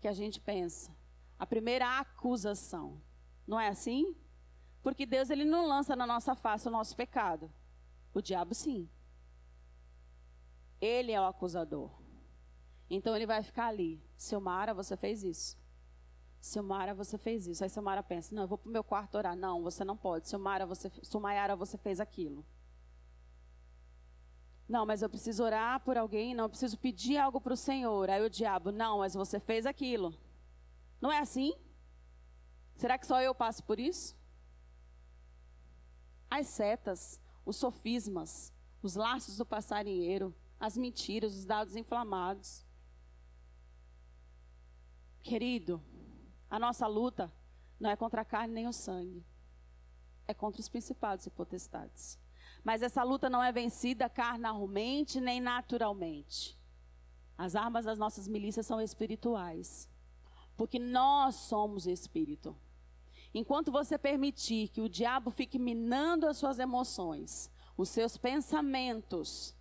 [0.00, 0.90] que a gente pensa,
[1.38, 2.98] a primeira acusação.
[3.46, 4.16] Não é assim?
[4.82, 7.52] Porque Deus ele não lança na nossa face o nosso pecado.
[8.14, 8.88] O diabo sim.
[10.80, 11.90] Ele é o acusador.
[12.88, 14.02] Então ele vai ficar ali.
[14.16, 15.58] Silmara, você fez isso.
[16.40, 17.62] Silmara, você fez isso.
[17.62, 19.36] Aí Silmara pensa: Não, eu vou para o meu quarto orar.
[19.36, 20.26] Não, você não pode.
[20.26, 22.46] Silmara, você, Sumayara, você fez aquilo.
[24.68, 28.10] Não, mas eu preciso orar por alguém, não, eu preciso pedir algo para o Senhor.
[28.10, 30.14] Aí o diabo, não, mas você fez aquilo.
[31.00, 31.54] Não é assim?
[32.76, 34.14] Será que só eu passo por isso?
[36.30, 38.52] As setas, os sofismas,
[38.82, 42.66] os laços do passarinheiro, as mentiras, os dados inflamados.
[45.22, 45.82] Querido,
[46.50, 47.32] a nossa luta
[47.80, 49.24] não é contra a carne nem o sangue,
[50.26, 52.18] é contra os principados e potestades.
[52.68, 56.54] Mas essa luta não é vencida carnalmente nem naturalmente.
[57.34, 59.88] As armas das nossas milícias são espirituais.
[60.54, 62.54] Porque nós somos espírito.
[63.32, 69.56] Enquanto você permitir que o diabo fique minando as suas emoções, os seus pensamentos,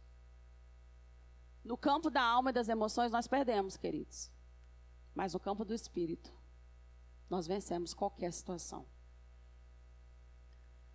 [1.64, 4.30] no campo da alma e das emoções nós perdemos, queridos.
[5.16, 6.30] Mas no campo do espírito,
[7.30, 8.86] nós vencemos qualquer situação.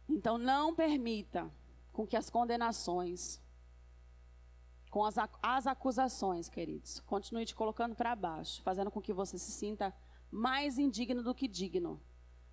[0.07, 1.51] Então não permita
[1.93, 3.41] com que as condenações,
[4.91, 9.53] com as, as acusações, queridos, continue te colocando para baixo, fazendo com que você se
[9.53, 9.95] sinta
[10.31, 12.01] mais indigno do que digno.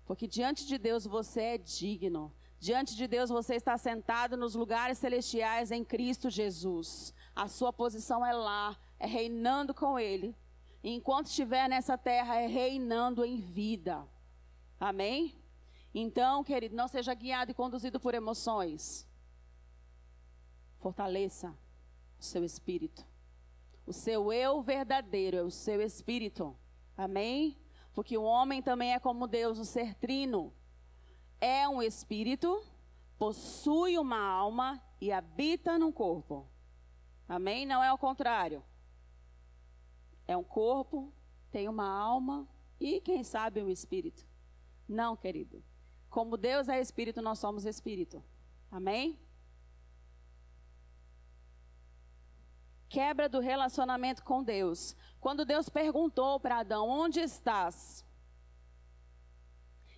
[0.04, 2.34] Porque diante de Deus você é digno.
[2.58, 7.14] Diante de Deus você está sentado nos lugares celestiais em Cristo Jesus.
[7.34, 10.36] A sua posição é lá, é reinando com Ele.
[10.82, 14.06] E enquanto estiver nessa terra, é reinando em vida.
[14.78, 15.34] Amém?
[15.94, 19.06] Então, querido, não seja guiado e conduzido por emoções.
[20.80, 21.56] Fortaleça
[22.18, 23.06] o seu espírito.
[23.86, 26.56] O seu eu verdadeiro é o seu espírito.
[26.96, 27.56] Amém?
[27.92, 30.52] Porque o homem também é como Deus, o ser trino.
[31.40, 32.64] É um espírito,
[33.18, 36.46] possui uma alma e habita num corpo.
[37.28, 37.66] Amém?
[37.66, 38.62] Não é o contrário.
[40.26, 41.12] É um corpo,
[41.50, 44.26] tem uma alma e, quem sabe, um espírito.
[44.88, 45.62] Não, querido.
[46.08, 48.22] Como Deus é espírito, nós somos espírito.
[48.70, 49.18] Amém?
[52.90, 54.96] Quebra do relacionamento com Deus.
[55.20, 58.04] Quando Deus perguntou para Adão: Onde estás?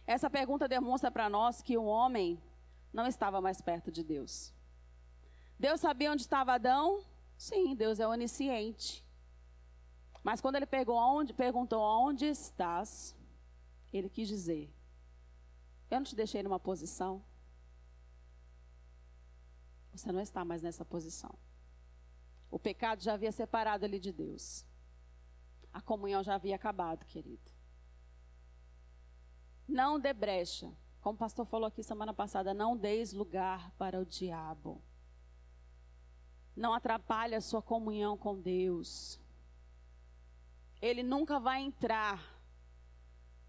[0.07, 2.41] Essa pergunta demonstra para nós que o homem
[2.93, 4.53] não estava mais perto de Deus.
[5.59, 7.03] Deus sabia onde estava Adão?
[7.37, 9.05] Sim, Deus é onisciente.
[10.23, 13.17] Mas quando ele onde, perguntou onde estás,
[13.93, 14.71] ele quis dizer:
[15.91, 17.25] Eu não te deixei numa posição.
[19.95, 21.35] Você não está mais nessa posição.
[22.53, 24.62] O pecado já havia separado ele de Deus.
[25.73, 27.51] A comunhão já havia acabado, querido.
[29.67, 30.71] Não dê brecha.
[31.01, 34.83] Como o pastor falou aqui semana passada, não deis lugar para o diabo.
[36.55, 39.19] Não atrapalhe a sua comunhão com Deus.
[40.83, 42.38] Ele nunca vai entrar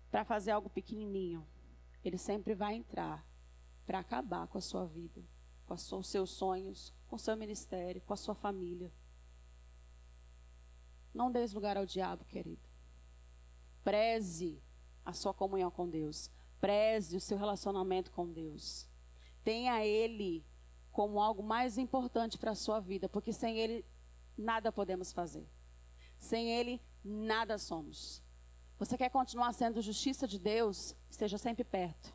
[0.09, 1.45] para fazer algo pequenininho.
[2.05, 3.27] Ele sempre vai entrar
[3.85, 5.21] para acabar com a sua vida,
[5.65, 8.91] com os seus sonhos, com o seu ministério, com a sua família.
[11.13, 12.67] Não dê lugar ao diabo, querido.
[13.83, 14.61] Preze
[15.05, 16.31] a sua comunhão com Deus.
[16.59, 18.87] Preze o seu relacionamento com Deus.
[19.43, 20.45] Tenha Ele
[20.91, 23.85] como algo mais importante para a sua vida, porque sem Ele
[24.37, 25.47] nada podemos fazer.
[26.17, 28.23] Sem Ele nada somos.
[28.79, 30.95] Você quer continuar sendo justiça de Deus?
[31.09, 32.13] Esteja sempre perto.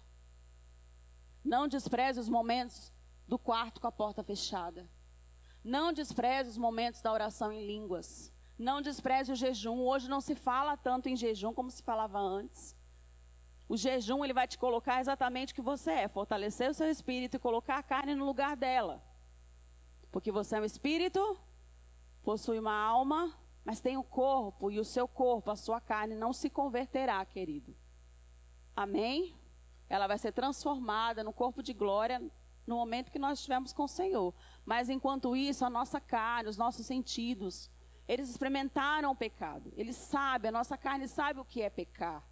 [1.45, 2.93] Não despreze os momentos
[3.29, 4.89] do quarto com a porta fechada.
[5.63, 8.33] Não despreze os momentos da oração em línguas.
[8.59, 9.81] Não despreze o jejum.
[9.81, 12.75] Hoje não se fala tanto em jejum como se falava antes.
[13.69, 17.37] O jejum ele vai te colocar exatamente o que você é, fortalecer o seu espírito
[17.37, 19.05] e colocar a carne no lugar dela.
[20.11, 21.39] Porque você é um espírito,
[22.23, 26.15] possui uma alma, mas tem o um corpo e o seu corpo, a sua carne
[26.15, 27.77] não se converterá, querido.
[28.75, 29.37] Amém?
[29.87, 32.23] Ela vai ser transformada no corpo de glória
[32.69, 34.35] no momento que nós estivermos com o Senhor.
[34.65, 37.71] Mas enquanto isso, a nossa carne, os nossos sentidos,
[38.07, 39.73] eles experimentaram o pecado.
[39.75, 42.23] Eles sabem, a nossa carne sabe o que é pecar.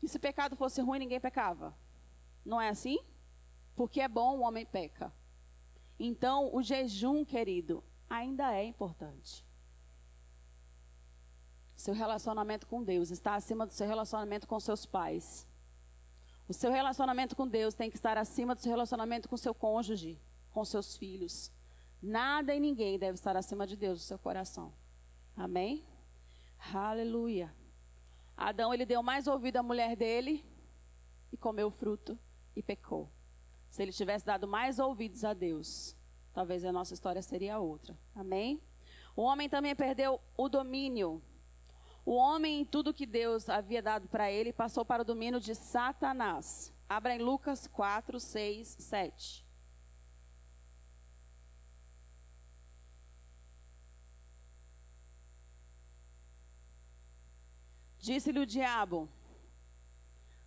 [0.00, 1.76] E se pecado fosse ruim, ninguém pecava.
[2.44, 3.00] Não é assim?
[3.74, 5.12] Porque é bom, o homem peca.
[5.98, 9.44] Então, o jejum, querido, ainda é importante.
[11.74, 15.49] Seu relacionamento com Deus está acima do seu relacionamento com seus pais.
[16.50, 20.20] O seu relacionamento com Deus tem que estar acima do seu relacionamento com seu cônjuge,
[20.50, 21.48] com seus filhos.
[22.02, 24.72] Nada e ninguém deve estar acima de Deus, do seu coração.
[25.36, 25.86] Amém?
[26.74, 27.54] Aleluia.
[28.36, 30.44] Adão, ele deu mais ouvido à mulher dele
[31.32, 32.18] e comeu o fruto
[32.56, 33.08] e pecou.
[33.70, 35.94] Se ele tivesse dado mais ouvidos a Deus,
[36.32, 37.96] talvez a nossa história seria outra.
[38.12, 38.60] Amém?
[39.14, 41.22] O homem também perdeu o domínio
[42.10, 45.54] o homem, em tudo que Deus havia dado para ele, passou para o domínio de
[45.54, 46.74] Satanás.
[46.88, 49.46] Abra em Lucas 4, 6, 7.
[58.00, 59.08] Disse-lhe o diabo: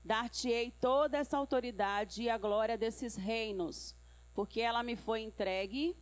[0.04, 3.96] Dar-te-ei toda essa autoridade e a glória desses reinos,
[4.34, 5.96] porque ela me foi entregue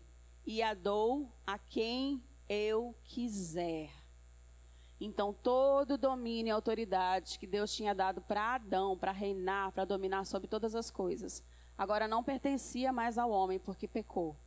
[0.44, 4.01] e a dou a quem eu quiser.
[5.04, 9.84] Então, todo o domínio e autoridade que Deus tinha dado para Adão, para reinar, para
[9.84, 11.44] dominar sobre todas as coisas,
[11.76, 14.38] agora não pertencia mais ao homem, porque pecou.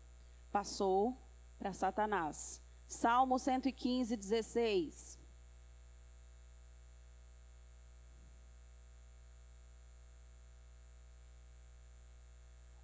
[0.52, 1.18] Passou
[1.58, 2.62] para Satanás.
[2.86, 5.18] Salmo 115, 16.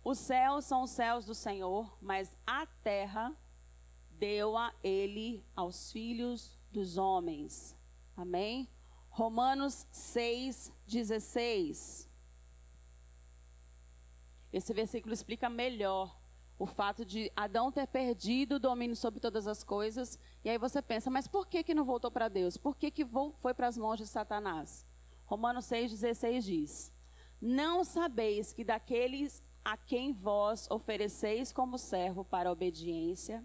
[0.03, 3.33] Os céus são os céus do Senhor, mas a terra
[4.19, 7.77] deu-a ele aos filhos dos homens.
[8.17, 8.69] Amém?
[9.09, 12.09] Romanos 6, 16.
[14.53, 16.19] Esse versículo explica melhor
[16.59, 20.19] o fato de Adão ter perdido o domínio sobre todas as coisas.
[20.45, 22.57] E aí você pensa, mas por que, que não voltou para Deus?
[22.57, 23.07] Por que, que
[23.39, 24.87] foi para as mãos de Satanás?
[25.25, 26.93] Romanos 6,16 diz:
[27.41, 33.45] Não sabeis que daqueles a quem vós ofereceis como servo para a obediência,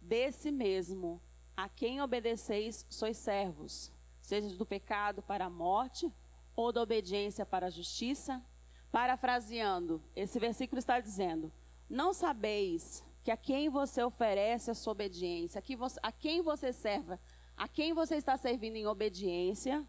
[0.00, 1.20] desse mesmo
[1.56, 6.12] a quem obedeceis sois servos, seja do pecado para a morte
[6.56, 8.42] ou da obediência para a justiça?
[8.90, 11.52] Parafraseando, esse versículo está dizendo:
[11.88, 17.18] Não sabeis que a quem você oferece a sua obediência, a quem você, serve,
[17.56, 19.84] a quem você está servindo em obediência,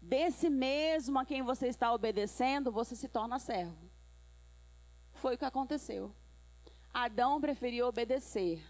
[0.00, 3.90] desse mesmo a quem você está obedecendo, você se torna servo.
[5.14, 6.12] Foi o que aconteceu.
[6.94, 8.62] Adão preferiu obedecer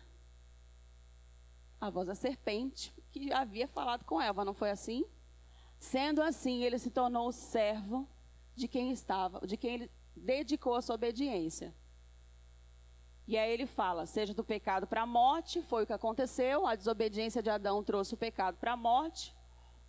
[1.80, 5.04] a voz da serpente que havia falado com Eva, não foi assim?
[5.78, 8.08] Sendo assim, ele se tornou servo
[8.54, 11.74] de quem estava, de quem ele dedicou a sua obediência.
[13.28, 16.74] E aí ele fala: seja do pecado para a morte, foi o que aconteceu, a
[16.74, 19.34] desobediência de Adão trouxe o pecado para a morte,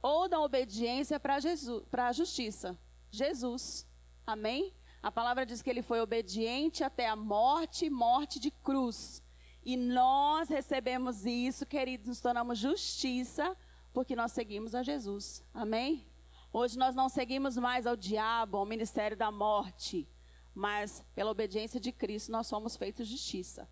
[0.02, 2.78] ou da obediência para a justiça,
[3.12, 3.86] Jesus.
[4.26, 4.74] Amém?
[5.02, 9.24] A palavra diz que ele foi obediente até a morte, morte de cruz.
[9.68, 13.54] E nós recebemos isso, queridos, nos tornamos justiça,
[13.92, 15.44] porque nós seguimos a Jesus.
[15.54, 16.08] Amém?
[16.54, 20.08] Hoje nós não seguimos mais ao diabo, ao ministério da morte,
[20.56, 23.70] mas pela obediência de Cristo nós somos feitos justiça.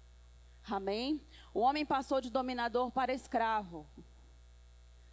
[0.69, 1.25] Amém?
[1.53, 3.87] O homem passou de dominador para escravo,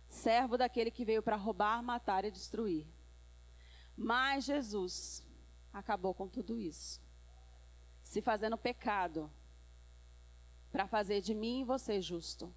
[0.08, 2.88] servo daquele que veio para roubar, matar e destruir.
[3.96, 5.24] Mas Jesus
[5.72, 7.00] acabou com tudo isso.
[8.02, 9.30] Se fazendo pecado
[10.72, 12.52] para fazer de mim e você justo.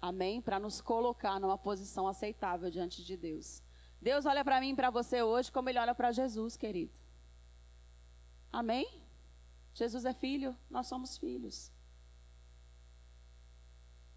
[0.00, 0.40] Amém?
[0.40, 3.60] Para nos colocar numa posição aceitável diante de Deus.
[4.00, 6.92] Deus olha para mim e para você hoje como ele olha para Jesus, querido.
[8.52, 9.02] Amém?
[9.74, 11.72] Jesus é filho, nós somos filhos.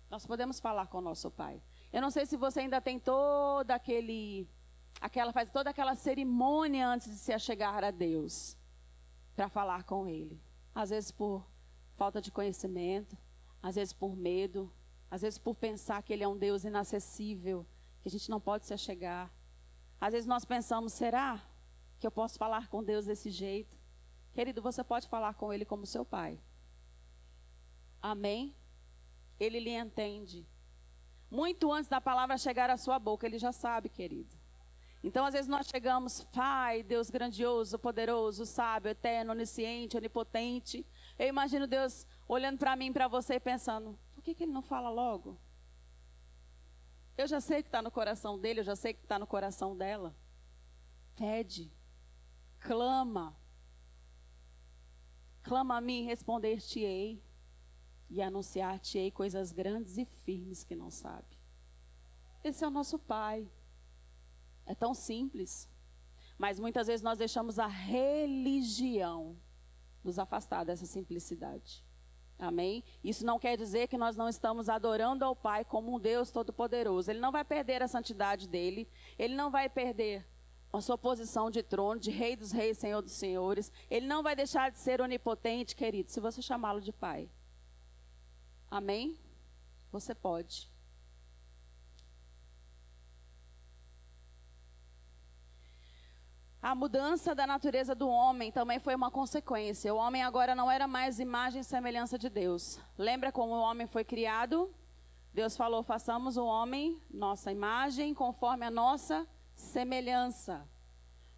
[0.09, 1.61] Nós podemos falar com o nosso Pai.
[1.91, 4.47] Eu não sei se você ainda tem todo aquele
[5.01, 8.55] aquela faz toda aquela cerimônia antes de se achegar a Deus
[9.35, 10.41] para falar com ele.
[10.73, 11.48] Às vezes por
[11.99, 13.17] falta de conhecimento,
[13.61, 14.71] às vezes por medo,
[15.11, 17.67] às vezes por pensar que ele é um Deus inacessível,
[18.01, 19.29] que a gente não pode se achegar.
[19.99, 21.45] Às vezes nós pensamos, será
[21.99, 23.77] que eu posso falar com Deus desse jeito?
[24.31, 26.39] Querido, você pode falar com ele como seu pai.
[28.01, 28.55] Amém?
[29.37, 30.47] Ele lhe entende.
[31.29, 34.39] Muito antes da palavra chegar à sua boca, ele já sabe, querido.
[35.03, 40.85] Então, às vezes, nós chegamos, Pai, Deus grandioso, poderoso, sábio, eterno, onisciente, onipotente.
[41.19, 44.61] Eu imagino Deus olhando para mim, para você e pensando: por que, que ele não
[44.61, 45.37] fala logo?
[47.17, 49.75] Eu já sei que está no coração dele, eu já sei que está no coração
[49.75, 50.15] dela.
[51.17, 51.69] Pede,
[52.61, 53.37] clama.
[55.43, 57.21] Clama a mim, responder-te-ei
[58.09, 61.37] e anunciar-te-ei coisas grandes e firmes que não sabe.
[62.41, 63.51] Esse é o nosso Pai.
[64.65, 65.67] É tão simples.
[66.37, 69.37] Mas muitas vezes nós deixamos a religião
[70.03, 71.83] nos afastar dessa simplicidade.
[72.37, 72.83] Amém?
[73.03, 77.11] Isso não quer dizer que nós não estamos adorando ao Pai como um Deus todo-poderoso.
[77.11, 78.87] Ele não vai perder a santidade dele,
[79.17, 80.25] ele não vai perder
[80.71, 83.71] a sua posição de trono, de Rei dos Reis, Senhor dos Senhores.
[83.89, 87.29] Ele não vai deixar de ser onipotente, querido, se você chamá-lo de Pai.
[88.71, 89.19] Amém?
[89.91, 90.71] Você pode.
[96.61, 99.93] A mudança da natureza do homem também foi uma consequência.
[99.93, 102.77] O homem agora não era mais imagem e semelhança de Deus.
[102.97, 104.69] Lembra como o homem foi criado?
[105.33, 110.67] Deus falou: façamos o homem, nossa imagem, conforme a nossa semelhança.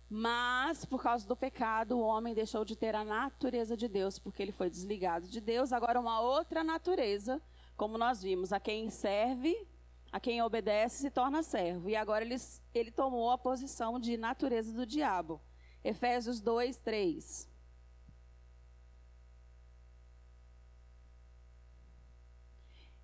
[0.10, 4.42] Mas, por causa do pecado, o homem deixou de ter a natureza de Deus, porque
[4.42, 5.72] ele foi desligado de Deus.
[5.72, 7.40] Agora, uma outra natureza,
[7.78, 9.56] como nós vimos, a quem serve
[10.12, 11.90] a quem obedece se torna servo.
[11.90, 12.36] E agora ele,
[12.74, 15.42] ele tomou a posição de natureza do diabo.
[15.84, 17.50] Efésios 2, 3.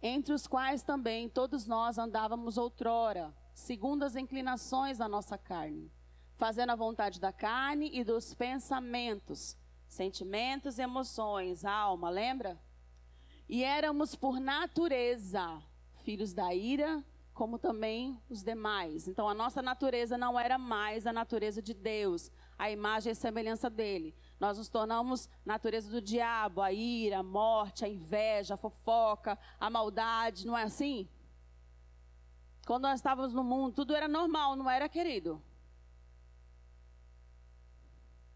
[0.01, 5.91] Entre os quais também todos nós andávamos outrora, segundo as inclinações da nossa carne,
[6.35, 12.61] fazendo a vontade da carne e dos pensamentos, sentimentos emoções, alma, lembra?
[13.49, 15.63] E éramos por natureza
[16.07, 17.03] filhos da ira,
[17.33, 19.09] como também os demais.
[19.09, 23.69] Então a nossa natureza não era mais a natureza de Deus, a imagem e semelhança
[23.69, 24.15] dele.
[24.39, 29.69] Nós nos tornamos natureza do diabo, a ira, a morte, a inveja, a fofoca, a
[29.69, 31.09] maldade, não é assim?
[32.65, 35.43] Quando nós estávamos no mundo, tudo era normal, não era, querido?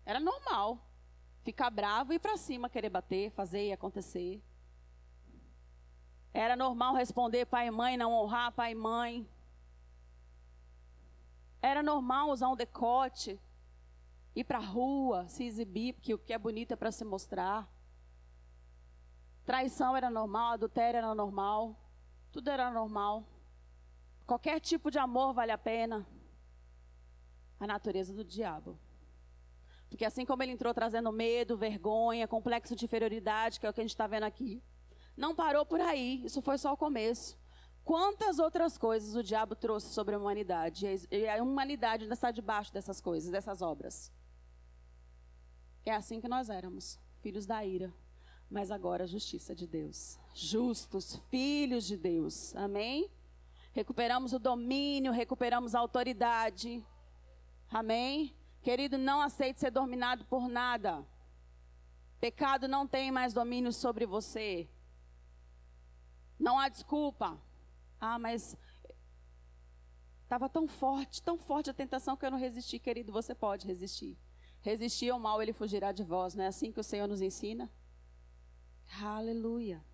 [0.05, 0.77] Era normal.
[1.41, 4.43] Ficar bravo e ir para cima, querer bater, fazer e acontecer.
[6.33, 9.27] Era normal responder pai e mãe, não honrar pai e mãe.
[11.61, 13.39] Era normal usar um decote,
[14.35, 17.69] ir para a rua, se exibir, porque o que é bonito é para se mostrar.
[19.45, 21.75] Traição era normal, adultério era normal,
[22.31, 23.25] tudo era normal.
[24.25, 26.07] Qualquer tipo de amor vale a pena.
[27.59, 28.79] A natureza do diabo.
[29.89, 33.81] Porque assim como ele entrou trazendo medo, vergonha, complexo de inferioridade, que é o que
[33.81, 34.63] a gente está vendo aqui,
[35.15, 37.39] não parou por aí, isso foi só o começo.
[37.83, 40.85] Quantas outras coisas o diabo trouxe sobre a humanidade?
[41.09, 44.11] E a humanidade ainda está debaixo dessas coisas, dessas obras.
[45.83, 47.91] É assim que nós éramos, filhos da ira,
[48.49, 50.19] mas agora a justiça de Deus.
[50.33, 52.55] Justos, filhos de Deus.
[52.55, 53.09] Amém?
[53.73, 56.85] Recuperamos o domínio, recuperamos a autoridade.
[57.71, 58.35] Amém?
[58.61, 61.03] Querido, não aceite ser dominado por nada.
[62.19, 64.69] Pecado não tem mais domínio sobre você.
[66.41, 67.39] Não há desculpa.
[67.99, 68.57] Ah, mas
[70.23, 73.11] estava tão forte, tão forte a tentação que eu não resisti, querido.
[73.11, 74.17] Você pode resistir.
[74.61, 76.33] Resistir ao mal, ele fugirá de vós.
[76.33, 77.71] Não é assim que o Senhor nos ensina?
[78.99, 79.85] Aleluia.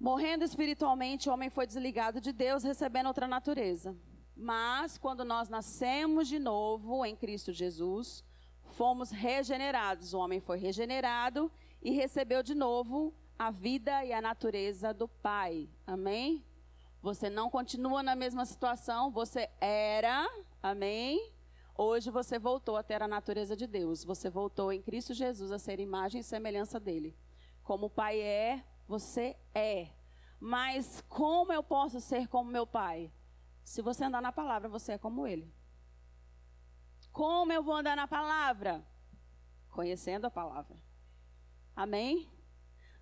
[0.00, 3.94] Morrendo espiritualmente, o homem foi desligado de Deus, recebendo outra natureza.
[4.34, 8.24] Mas quando nós nascemos de novo em Cristo Jesus,
[8.62, 10.14] fomos regenerados.
[10.14, 15.68] O homem foi regenerado e recebeu de novo a vida e a natureza do Pai.
[15.84, 16.44] Amém?
[17.02, 20.28] Você não continua na mesma situação, você era,
[20.62, 21.32] amém?
[21.76, 24.04] Hoje você voltou a ter a natureza de Deus.
[24.04, 27.16] Você voltou em Cristo Jesus a ser imagem e semelhança dele.
[27.64, 29.88] Como o Pai é, você é.
[30.38, 33.12] Mas como eu posso ser como meu Pai?
[33.64, 35.52] Se você andar na palavra, você é como ele.
[37.10, 38.86] Como eu vou andar na palavra?
[39.68, 40.76] Conhecendo a palavra.
[41.74, 42.31] Amém?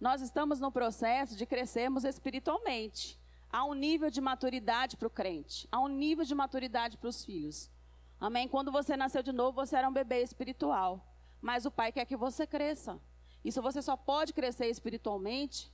[0.00, 3.20] Nós estamos no processo de crescermos espiritualmente.
[3.52, 5.68] Há um nível de maturidade para o crente.
[5.70, 7.70] Há um nível de maturidade para os filhos.
[8.18, 8.48] Amém?
[8.48, 11.06] Quando você nasceu de novo, você era um bebê espiritual.
[11.40, 12.98] Mas o Pai quer que você cresça.
[13.44, 15.70] Isso você só pode crescer espiritualmente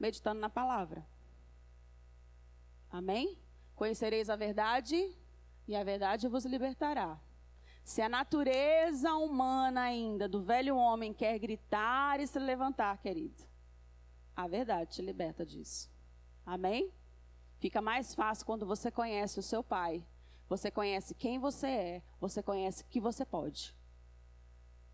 [0.00, 1.04] meditando na palavra.
[2.90, 3.38] Amém?
[3.74, 5.14] Conhecereis a verdade
[5.66, 7.18] e a verdade vos libertará.
[7.88, 13.42] Se a natureza humana ainda do velho homem quer gritar e se levantar, querido,
[14.36, 15.90] a verdade te liberta disso.
[16.44, 16.92] Amém?
[17.58, 20.06] Fica mais fácil quando você conhece o seu pai.
[20.50, 23.74] Você conhece quem você é, você conhece que você pode.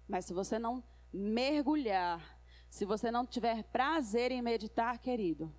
[0.06, 0.80] Mas se você não
[1.12, 2.22] mergulhar,
[2.70, 5.52] se você não tiver prazer em meditar, querido,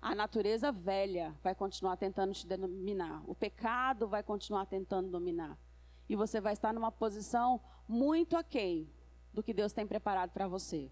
[0.00, 3.28] a natureza velha vai continuar tentando te dominar.
[3.28, 5.58] O pecado vai continuar tentando dominar.
[6.08, 8.88] E você vai estar numa posição muito aquém
[9.32, 10.90] do que Deus tem preparado para você.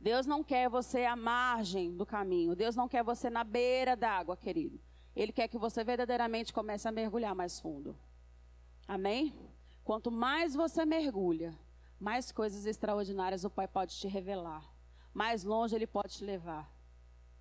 [0.00, 2.56] Deus não quer você à margem do caminho.
[2.56, 4.80] Deus não quer você na beira da água, querido.
[5.14, 7.96] Ele quer que você verdadeiramente comece a mergulhar mais fundo.
[8.88, 9.34] Amém?
[9.84, 11.54] Quanto mais você mergulha,
[11.98, 14.64] mais coisas extraordinárias o Pai pode te revelar.
[15.12, 16.70] Mais longe Ele pode te levar.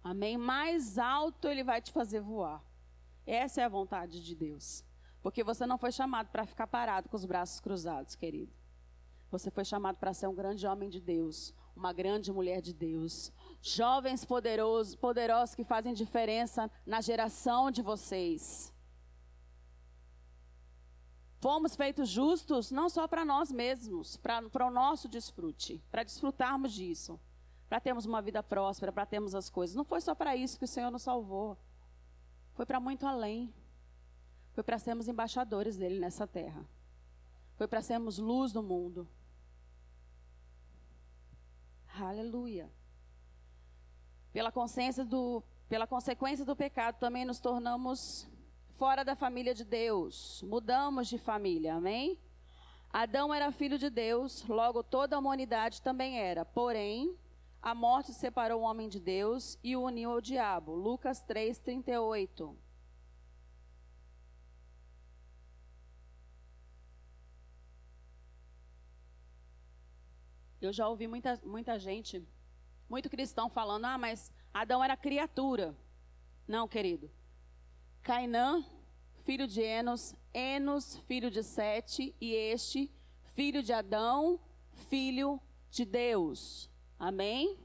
[0.03, 0.37] Amém?
[0.37, 2.63] Mais alto ele vai te fazer voar.
[3.25, 4.83] Essa é a vontade de Deus.
[5.21, 8.51] Porque você não foi chamado para ficar parado com os braços cruzados, querido.
[9.29, 13.31] Você foi chamado para ser um grande homem de Deus, uma grande mulher de Deus.
[13.61, 18.73] Jovens poderosos, poderosos que fazem diferença na geração de vocês.
[21.39, 27.19] Fomos feitos justos não só para nós mesmos, para o nosso desfrute, para desfrutarmos disso
[27.69, 29.75] para termos uma vida próspera, para termos as coisas.
[29.75, 31.55] Não foi só para isso que o Senhor nos salvou.
[32.55, 33.53] Foi para muito além.
[34.59, 36.65] Foi para sermos embaixadores dele nessa terra.
[37.55, 39.07] Foi para sermos luz do mundo.
[41.97, 42.69] Aleluia.
[44.33, 48.27] Pela consciência do, pela consequência do pecado, também nos tornamos
[48.71, 50.43] fora da família de Deus.
[50.45, 52.19] Mudamos de família, amém?
[52.91, 56.43] Adão era filho de Deus, logo toda a humanidade também era.
[56.43, 57.17] Porém,
[57.61, 60.75] a morte separou o homem de Deus e o uniu ao diabo.
[60.75, 61.59] Lucas 3,
[70.61, 72.25] Eu já ouvi muita, muita gente,
[72.89, 75.75] muito cristão falando: ah, mas Adão era criatura.
[76.47, 77.09] Não, querido.
[78.01, 78.65] Cainã,
[79.23, 82.91] filho de Enos, Enos, filho de Sete, e este,
[83.35, 84.39] filho de Adão,
[84.89, 85.39] filho
[85.69, 86.69] de Deus.
[86.97, 87.57] Amém?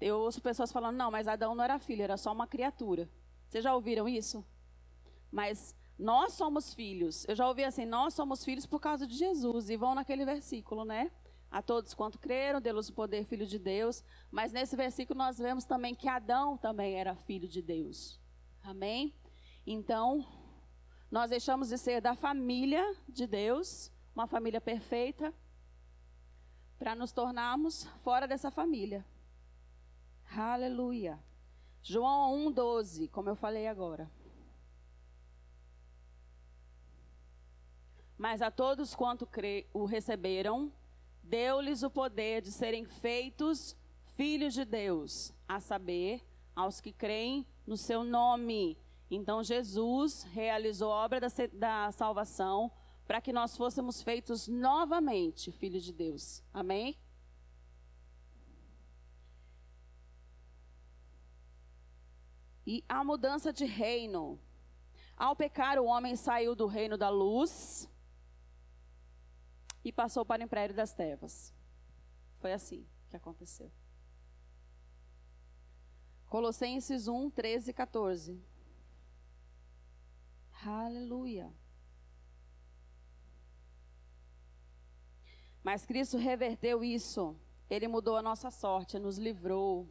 [0.00, 3.08] Eu ouço pessoas falando: não, mas Adão não era filho, era só uma criatura.
[3.48, 4.44] Vocês já ouviram isso?
[5.32, 7.26] Mas nós somos filhos.
[7.26, 9.70] Eu já ouvi assim: nós somos filhos por causa de Jesus.
[9.70, 11.10] E vão naquele versículo, né?
[11.50, 14.04] A todos quanto creram, deu-lhes o poder, filho de Deus.
[14.30, 18.20] Mas nesse versículo nós vemos também que Adão também era filho de Deus.
[18.62, 19.14] Amém?
[19.66, 20.26] Então,
[21.10, 25.32] nós deixamos de ser da família de Deus, uma família perfeita,
[26.78, 29.04] para nos tornarmos fora dessa família.
[30.36, 31.18] Aleluia.
[31.82, 34.10] João 1,12, como eu falei agora.
[38.18, 39.28] Mas a todos quanto
[39.72, 40.72] o receberam,
[41.28, 43.76] deu-lhes o poder de serem feitos
[44.16, 46.24] filhos de Deus, a saber,
[46.56, 48.78] aos que creem no seu nome.
[49.10, 52.72] Então Jesus realizou a obra da, da salvação
[53.06, 56.42] para que nós fôssemos feitos novamente filhos de Deus.
[56.52, 56.98] Amém?
[62.66, 64.38] E a mudança de reino.
[65.16, 67.88] Ao pecar, o homem saiu do reino da luz
[69.88, 71.54] e passou para o império das trevas.
[72.40, 73.72] Foi assim que aconteceu.
[76.26, 78.44] Colossenses 1, 13 e 14.
[80.62, 81.50] Aleluia.
[85.64, 87.34] Mas Cristo reverteu isso.
[87.70, 89.88] Ele mudou a nossa sorte, nos livrou.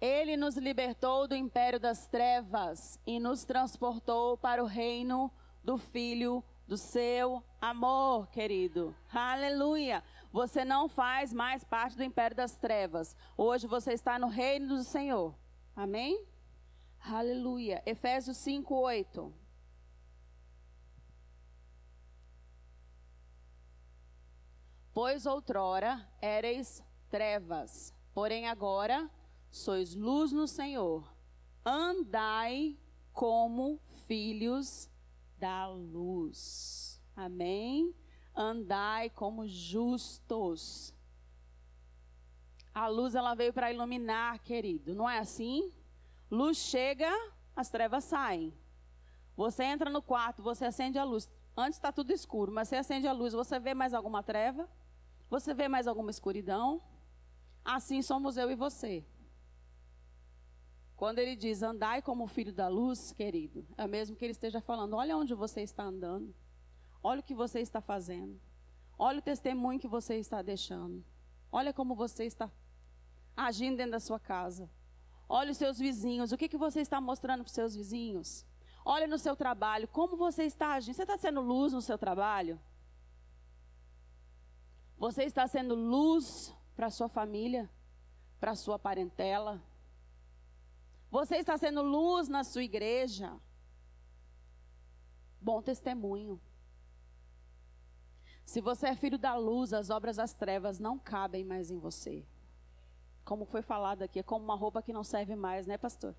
[0.00, 5.32] Ele nos libertou do império das trevas e nos transportou para o reino
[5.62, 8.94] do Filho do seu amor, querido.
[9.12, 10.02] Aleluia.
[10.32, 13.16] Você não faz mais parte do império das trevas.
[13.36, 15.34] Hoje você está no reino do Senhor.
[15.74, 16.26] Amém?
[17.00, 17.82] Aleluia.
[17.86, 19.32] Efésios 5, 8.
[24.92, 29.08] Pois outrora éreis trevas, porém agora
[29.48, 31.08] sois luz no Senhor.
[31.64, 32.76] Andai
[33.12, 34.90] como filhos
[35.38, 36.87] da luz.
[37.18, 37.92] Amém?
[38.32, 40.94] Andai como justos.
[42.72, 44.94] A luz ela veio para iluminar, querido.
[44.94, 45.72] Não é assim?
[46.30, 47.10] Luz chega,
[47.56, 48.54] as trevas saem.
[49.36, 51.28] Você entra no quarto, você acende a luz.
[51.56, 54.68] Antes está tudo escuro, mas você acende a luz, você vê mais alguma treva?
[55.28, 56.80] Você vê mais alguma escuridão?
[57.64, 59.04] Assim somos eu e você.
[60.94, 64.94] Quando ele diz andai como filho da luz, querido, é mesmo que ele esteja falando:
[64.94, 66.32] olha onde você está andando,
[67.02, 68.40] olha o que você está fazendo,
[68.98, 71.04] olha o testemunho que você está deixando,
[71.50, 72.50] olha como você está
[73.36, 74.70] agindo dentro da sua casa,
[75.28, 78.44] olha os seus vizinhos, o que, que você está mostrando para os seus vizinhos,
[78.84, 82.60] olha no seu trabalho, como você está agindo, você está sendo luz no seu trabalho?
[84.98, 87.70] Você está sendo luz para a sua família,
[88.40, 89.62] para a sua parentela?
[91.08, 93.40] Você está sendo luz na sua igreja.
[95.40, 96.40] Bom testemunho.
[98.48, 102.24] Se você é filho da luz, as obras das trevas não cabem mais em você.
[103.22, 106.16] Como foi falado aqui, é como uma roupa que não serve mais, né, pastor?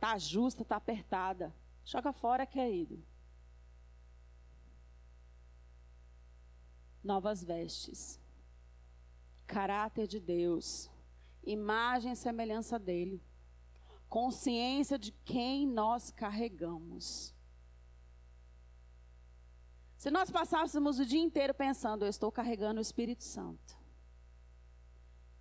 [0.00, 1.54] Tá justa, tá apertada.
[1.84, 3.00] Joga fora, querido.
[7.00, 8.18] Novas vestes.
[9.46, 10.90] Caráter de Deus.
[11.44, 13.22] Imagem e semelhança dele
[14.08, 17.35] consciência de quem nós carregamos.
[20.06, 23.76] Se nós passássemos o dia inteiro pensando, eu estou carregando o Espírito Santo.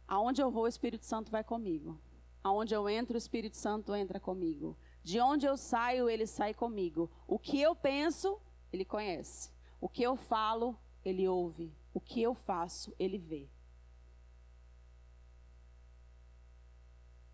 [0.07, 2.01] Aonde eu vou, o Espírito Santo vai comigo.
[2.43, 4.75] Aonde eu entro, o Espírito Santo entra comigo.
[5.03, 7.11] De onde eu saio, ele sai comigo.
[7.27, 8.41] O que eu penso,
[8.73, 9.51] ele conhece.
[9.79, 11.71] O que eu falo, ele ouve.
[11.93, 13.47] O que eu faço, ele vê.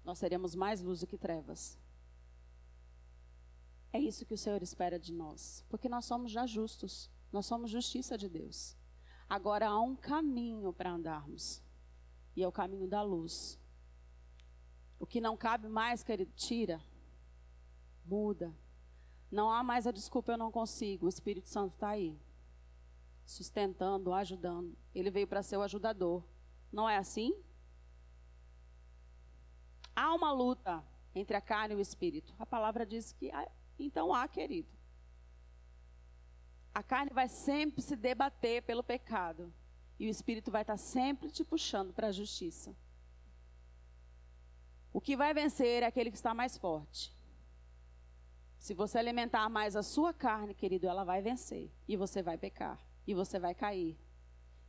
[0.03, 1.79] nós seremos mais luz do que trevas.
[3.93, 7.71] É isso que o Senhor espera de nós, porque nós somos já justos, nós somos
[7.71, 8.77] justiça de Deus.
[9.29, 11.63] Agora há um caminho para andarmos,
[12.35, 13.59] e é o caminho da luz.
[14.99, 16.81] O que não cabe mais, querido, tira,
[18.05, 18.53] muda.
[19.31, 21.05] Não há mais a desculpa, eu não consigo.
[21.05, 22.19] O Espírito Santo está aí,
[23.25, 24.77] sustentando, ajudando.
[24.93, 26.23] Ele veio para ser o ajudador.
[26.71, 27.33] Não é assim?
[29.95, 30.83] Há uma luta
[31.15, 32.33] entre a carne e o espírito.
[32.37, 33.31] A palavra diz que
[33.79, 34.69] então há, querido.
[36.73, 39.53] A carne vai sempre se debater pelo pecado.
[39.99, 42.75] E o Espírito vai estar sempre te puxando para a justiça.
[44.93, 47.13] O que vai vencer é aquele que está mais forte.
[48.57, 51.71] Se você alimentar mais a sua carne, querido, ela vai vencer.
[51.87, 52.79] E você vai pecar.
[53.05, 53.97] E você vai cair.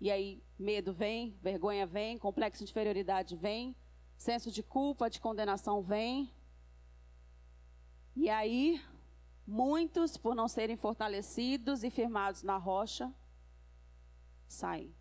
[0.00, 3.76] E aí, medo vem, vergonha vem, complexo de inferioridade vem,
[4.16, 6.32] senso de culpa, de condenação vem.
[8.16, 8.82] E aí,
[9.46, 13.12] muitos, por não serem fortalecidos e firmados na rocha,
[14.46, 14.94] saem.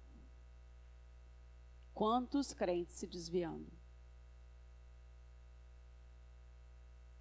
[1.94, 3.72] Quantos crentes se desviando?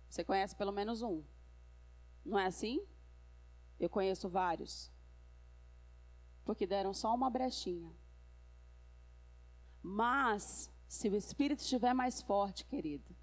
[0.08, 1.22] Você conhece pelo menos um.
[2.24, 2.84] Não é assim?
[3.78, 4.90] Eu conheço vários.
[6.44, 7.94] Porque deram só uma brechinha.
[9.82, 13.14] Mas, se o Espírito estiver mais forte, querido,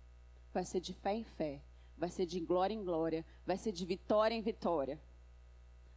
[0.54, 1.62] vai ser de fé em fé,
[1.98, 5.02] vai ser de glória em glória, vai ser de vitória em vitória.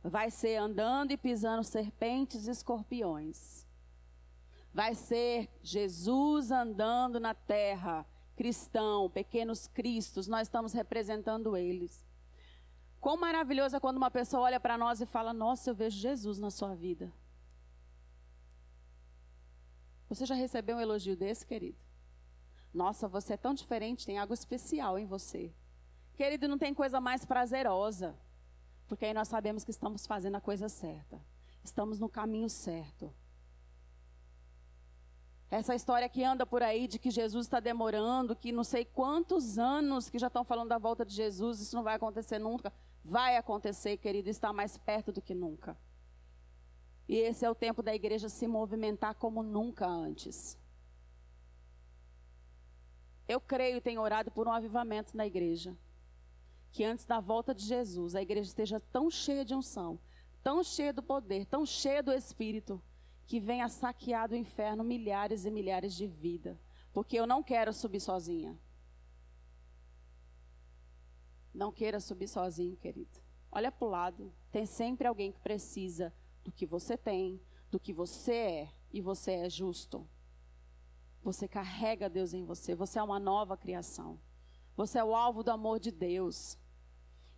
[0.02, 3.66] Vai ser andando e pisando serpentes e escorpiões.
[4.72, 12.06] Vai ser Jesus andando na terra, cristão, pequenos cristos, nós estamos representando eles.
[13.00, 16.38] Quão maravilhoso é quando uma pessoa olha para nós e fala: Nossa, eu vejo Jesus
[16.38, 17.12] na sua vida.
[20.08, 21.78] Você já recebeu um elogio desse, querido?
[22.72, 25.52] Nossa, você é tão diferente, tem algo especial em você.
[26.14, 28.14] Querido, não tem coisa mais prazerosa,
[28.86, 31.20] porque aí nós sabemos que estamos fazendo a coisa certa,
[31.64, 33.12] estamos no caminho certo.
[35.50, 39.58] Essa história que anda por aí de que Jesus está demorando, que não sei quantos
[39.58, 42.72] anos que já estão falando da volta de Jesus, isso não vai acontecer nunca.
[43.04, 45.76] Vai acontecer, querido, está mais perto do que nunca.
[47.08, 50.56] E esse é o tempo da igreja se movimentar como nunca antes.
[53.26, 55.76] Eu creio e tenho orado por um avivamento na igreja.
[56.72, 59.98] Que antes da volta de Jesus, a igreja esteja tão cheia de unção,
[60.42, 62.80] tão cheia do poder, tão cheia do Espírito,
[63.26, 66.56] que venha saquear do inferno milhares e milhares de vidas.
[66.92, 68.58] Porque eu não quero subir sozinha.
[71.52, 73.20] Não queira subir sozinho, querido.
[73.50, 74.32] Olha para o lado.
[74.50, 76.12] Tem sempre alguém que precisa
[76.44, 77.40] do que você tem,
[77.70, 80.08] do que você é, e você é justo.
[81.22, 82.74] Você carrega Deus em você.
[82.74, 84.18] Você é uma nova criação.
[84.76, 86.58] Você é o alvo do amor de Deus.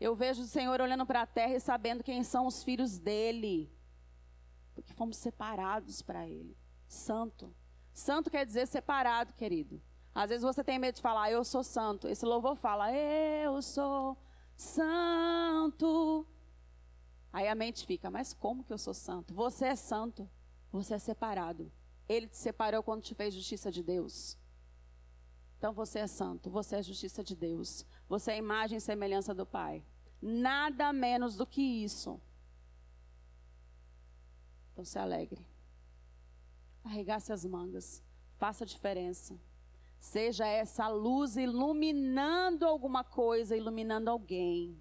[0.00, 3.72] Eu vejo o Senhor olhando para a terra e sabendo quem são os filhos dele.
[4.74, 6.56] Porque fomos separados para ele.
[6.88, 7.54] Santo.
[7.92, 9.80] Santo quer dizer separado, querido.
[10.14, 12.08] Às vezes você tem medo de falar, eu sou santo.
[12.08, 14.16] Esse louvor fala, eu sou
[14.56, 16.26] santo.
[17.32, 19.32] Aí a mente fica, mas como que eu sou santo?
[19.32, 20.28] Você é santo,
[20.70, 21.72] você é separado.
[22.08, 24.36] Ele te separou quando te fez justiça de Deus.
[25.62, 27.86] Então você é santo, você é justiça de Deus.
[28.08, 29.86] Você é imagem e semelhança do Pai.
[30.20, 32.20] Nada menos do que isso.
[34.72, 35.46] Então se alegre.
[36.82, 38.02] Arregace as mangas.
[38.38, 39.38] Faça a diferença.
[40.00, 44.76] Seja essa luz iluminando alguma coisa, iluminando alguém.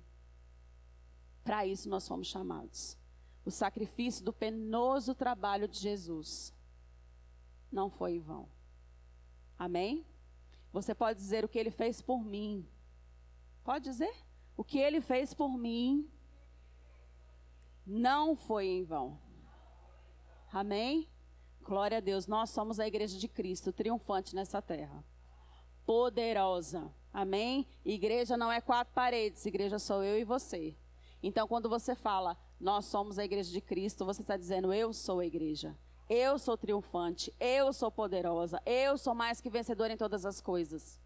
[1.43, 2.97] Para isso nós fomos chamados.
[3.45, 6.51] O sacrifício do penoso trabalho de Jesus
[7.71, 8.49] não foi em vão.
[9.59, 10.03] Amém?
[10.72, 12.67] Você pode dizer o que ele fez por mim.
[13.63, 14.13] Pode dizer?
[14.55, 16.09] O que ele fez por mim
[17.86, 19.19] não foi em vão.
[20.51, 21.09] Amém?
[21.61, 22.28] Glória a Deus.
[22.28, 25.03] Nós somos a igreja de Cristo, triunfante nessa terra
[25.86, 26.89] poderosa.
[27.13, 27.67] Amém?
[27.84, 30.76] Igreja não é quatro paredes, igreja sou eu e você.
[31.22, 35.19] Então, quando você fala, nós somos a igreja de Cristo, você está dizendo, eu sou
[35.19, 35.78] a igreja.
[36.14, 40.99] Eu sou triunfante, eu sou poderosa, eu sou mais que vencedor em todas as coisas.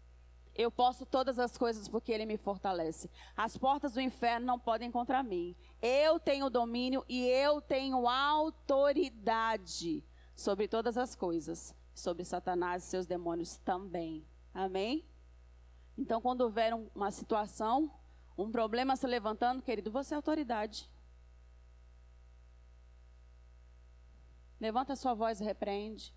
[0.52, 3.08] Eu posso todas as coisas porque Ele me fortalece.
[3.36, 5.54] As portas do inferno não podem contra mim.
[5.80, 10.02] Eu tenho domínio e eu tenho autoridade
[10.34, 14.26] sobre todas as coisas, sobre Satanás e seus demônios também.
[14.52, 15.04] Amém?
[15.96, 17.92] Então, quando houver um, uma situação,
[18.36, 20.90] um problema se levantando, querido, você é autoridade.
[24.60, 26.14] Levanta a sua voz e repreende.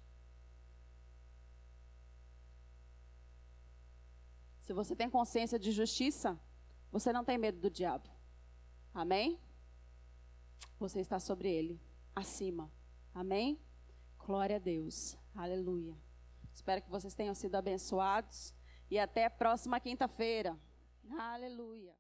[4.62, 6.40] Se você tem consciência de justiça,
[6.92, 8.10] você não tem medo do diabo.
[8.94, 9.40] Amém?
[10.80, 11.82] Você está sobre ele,
[12.16, 12.72] acima.
[13.14, 13.60] Amém?
[14.18, 15.18] Glória a Deus.
[15.36, 15.98] Aleluia.
[16.54, 18.54] Espero que vocês tenham sido abençoados.
[18.92, 20.58] E até a próxima quinta-feira.
[21.18, 22.00] Aleluia.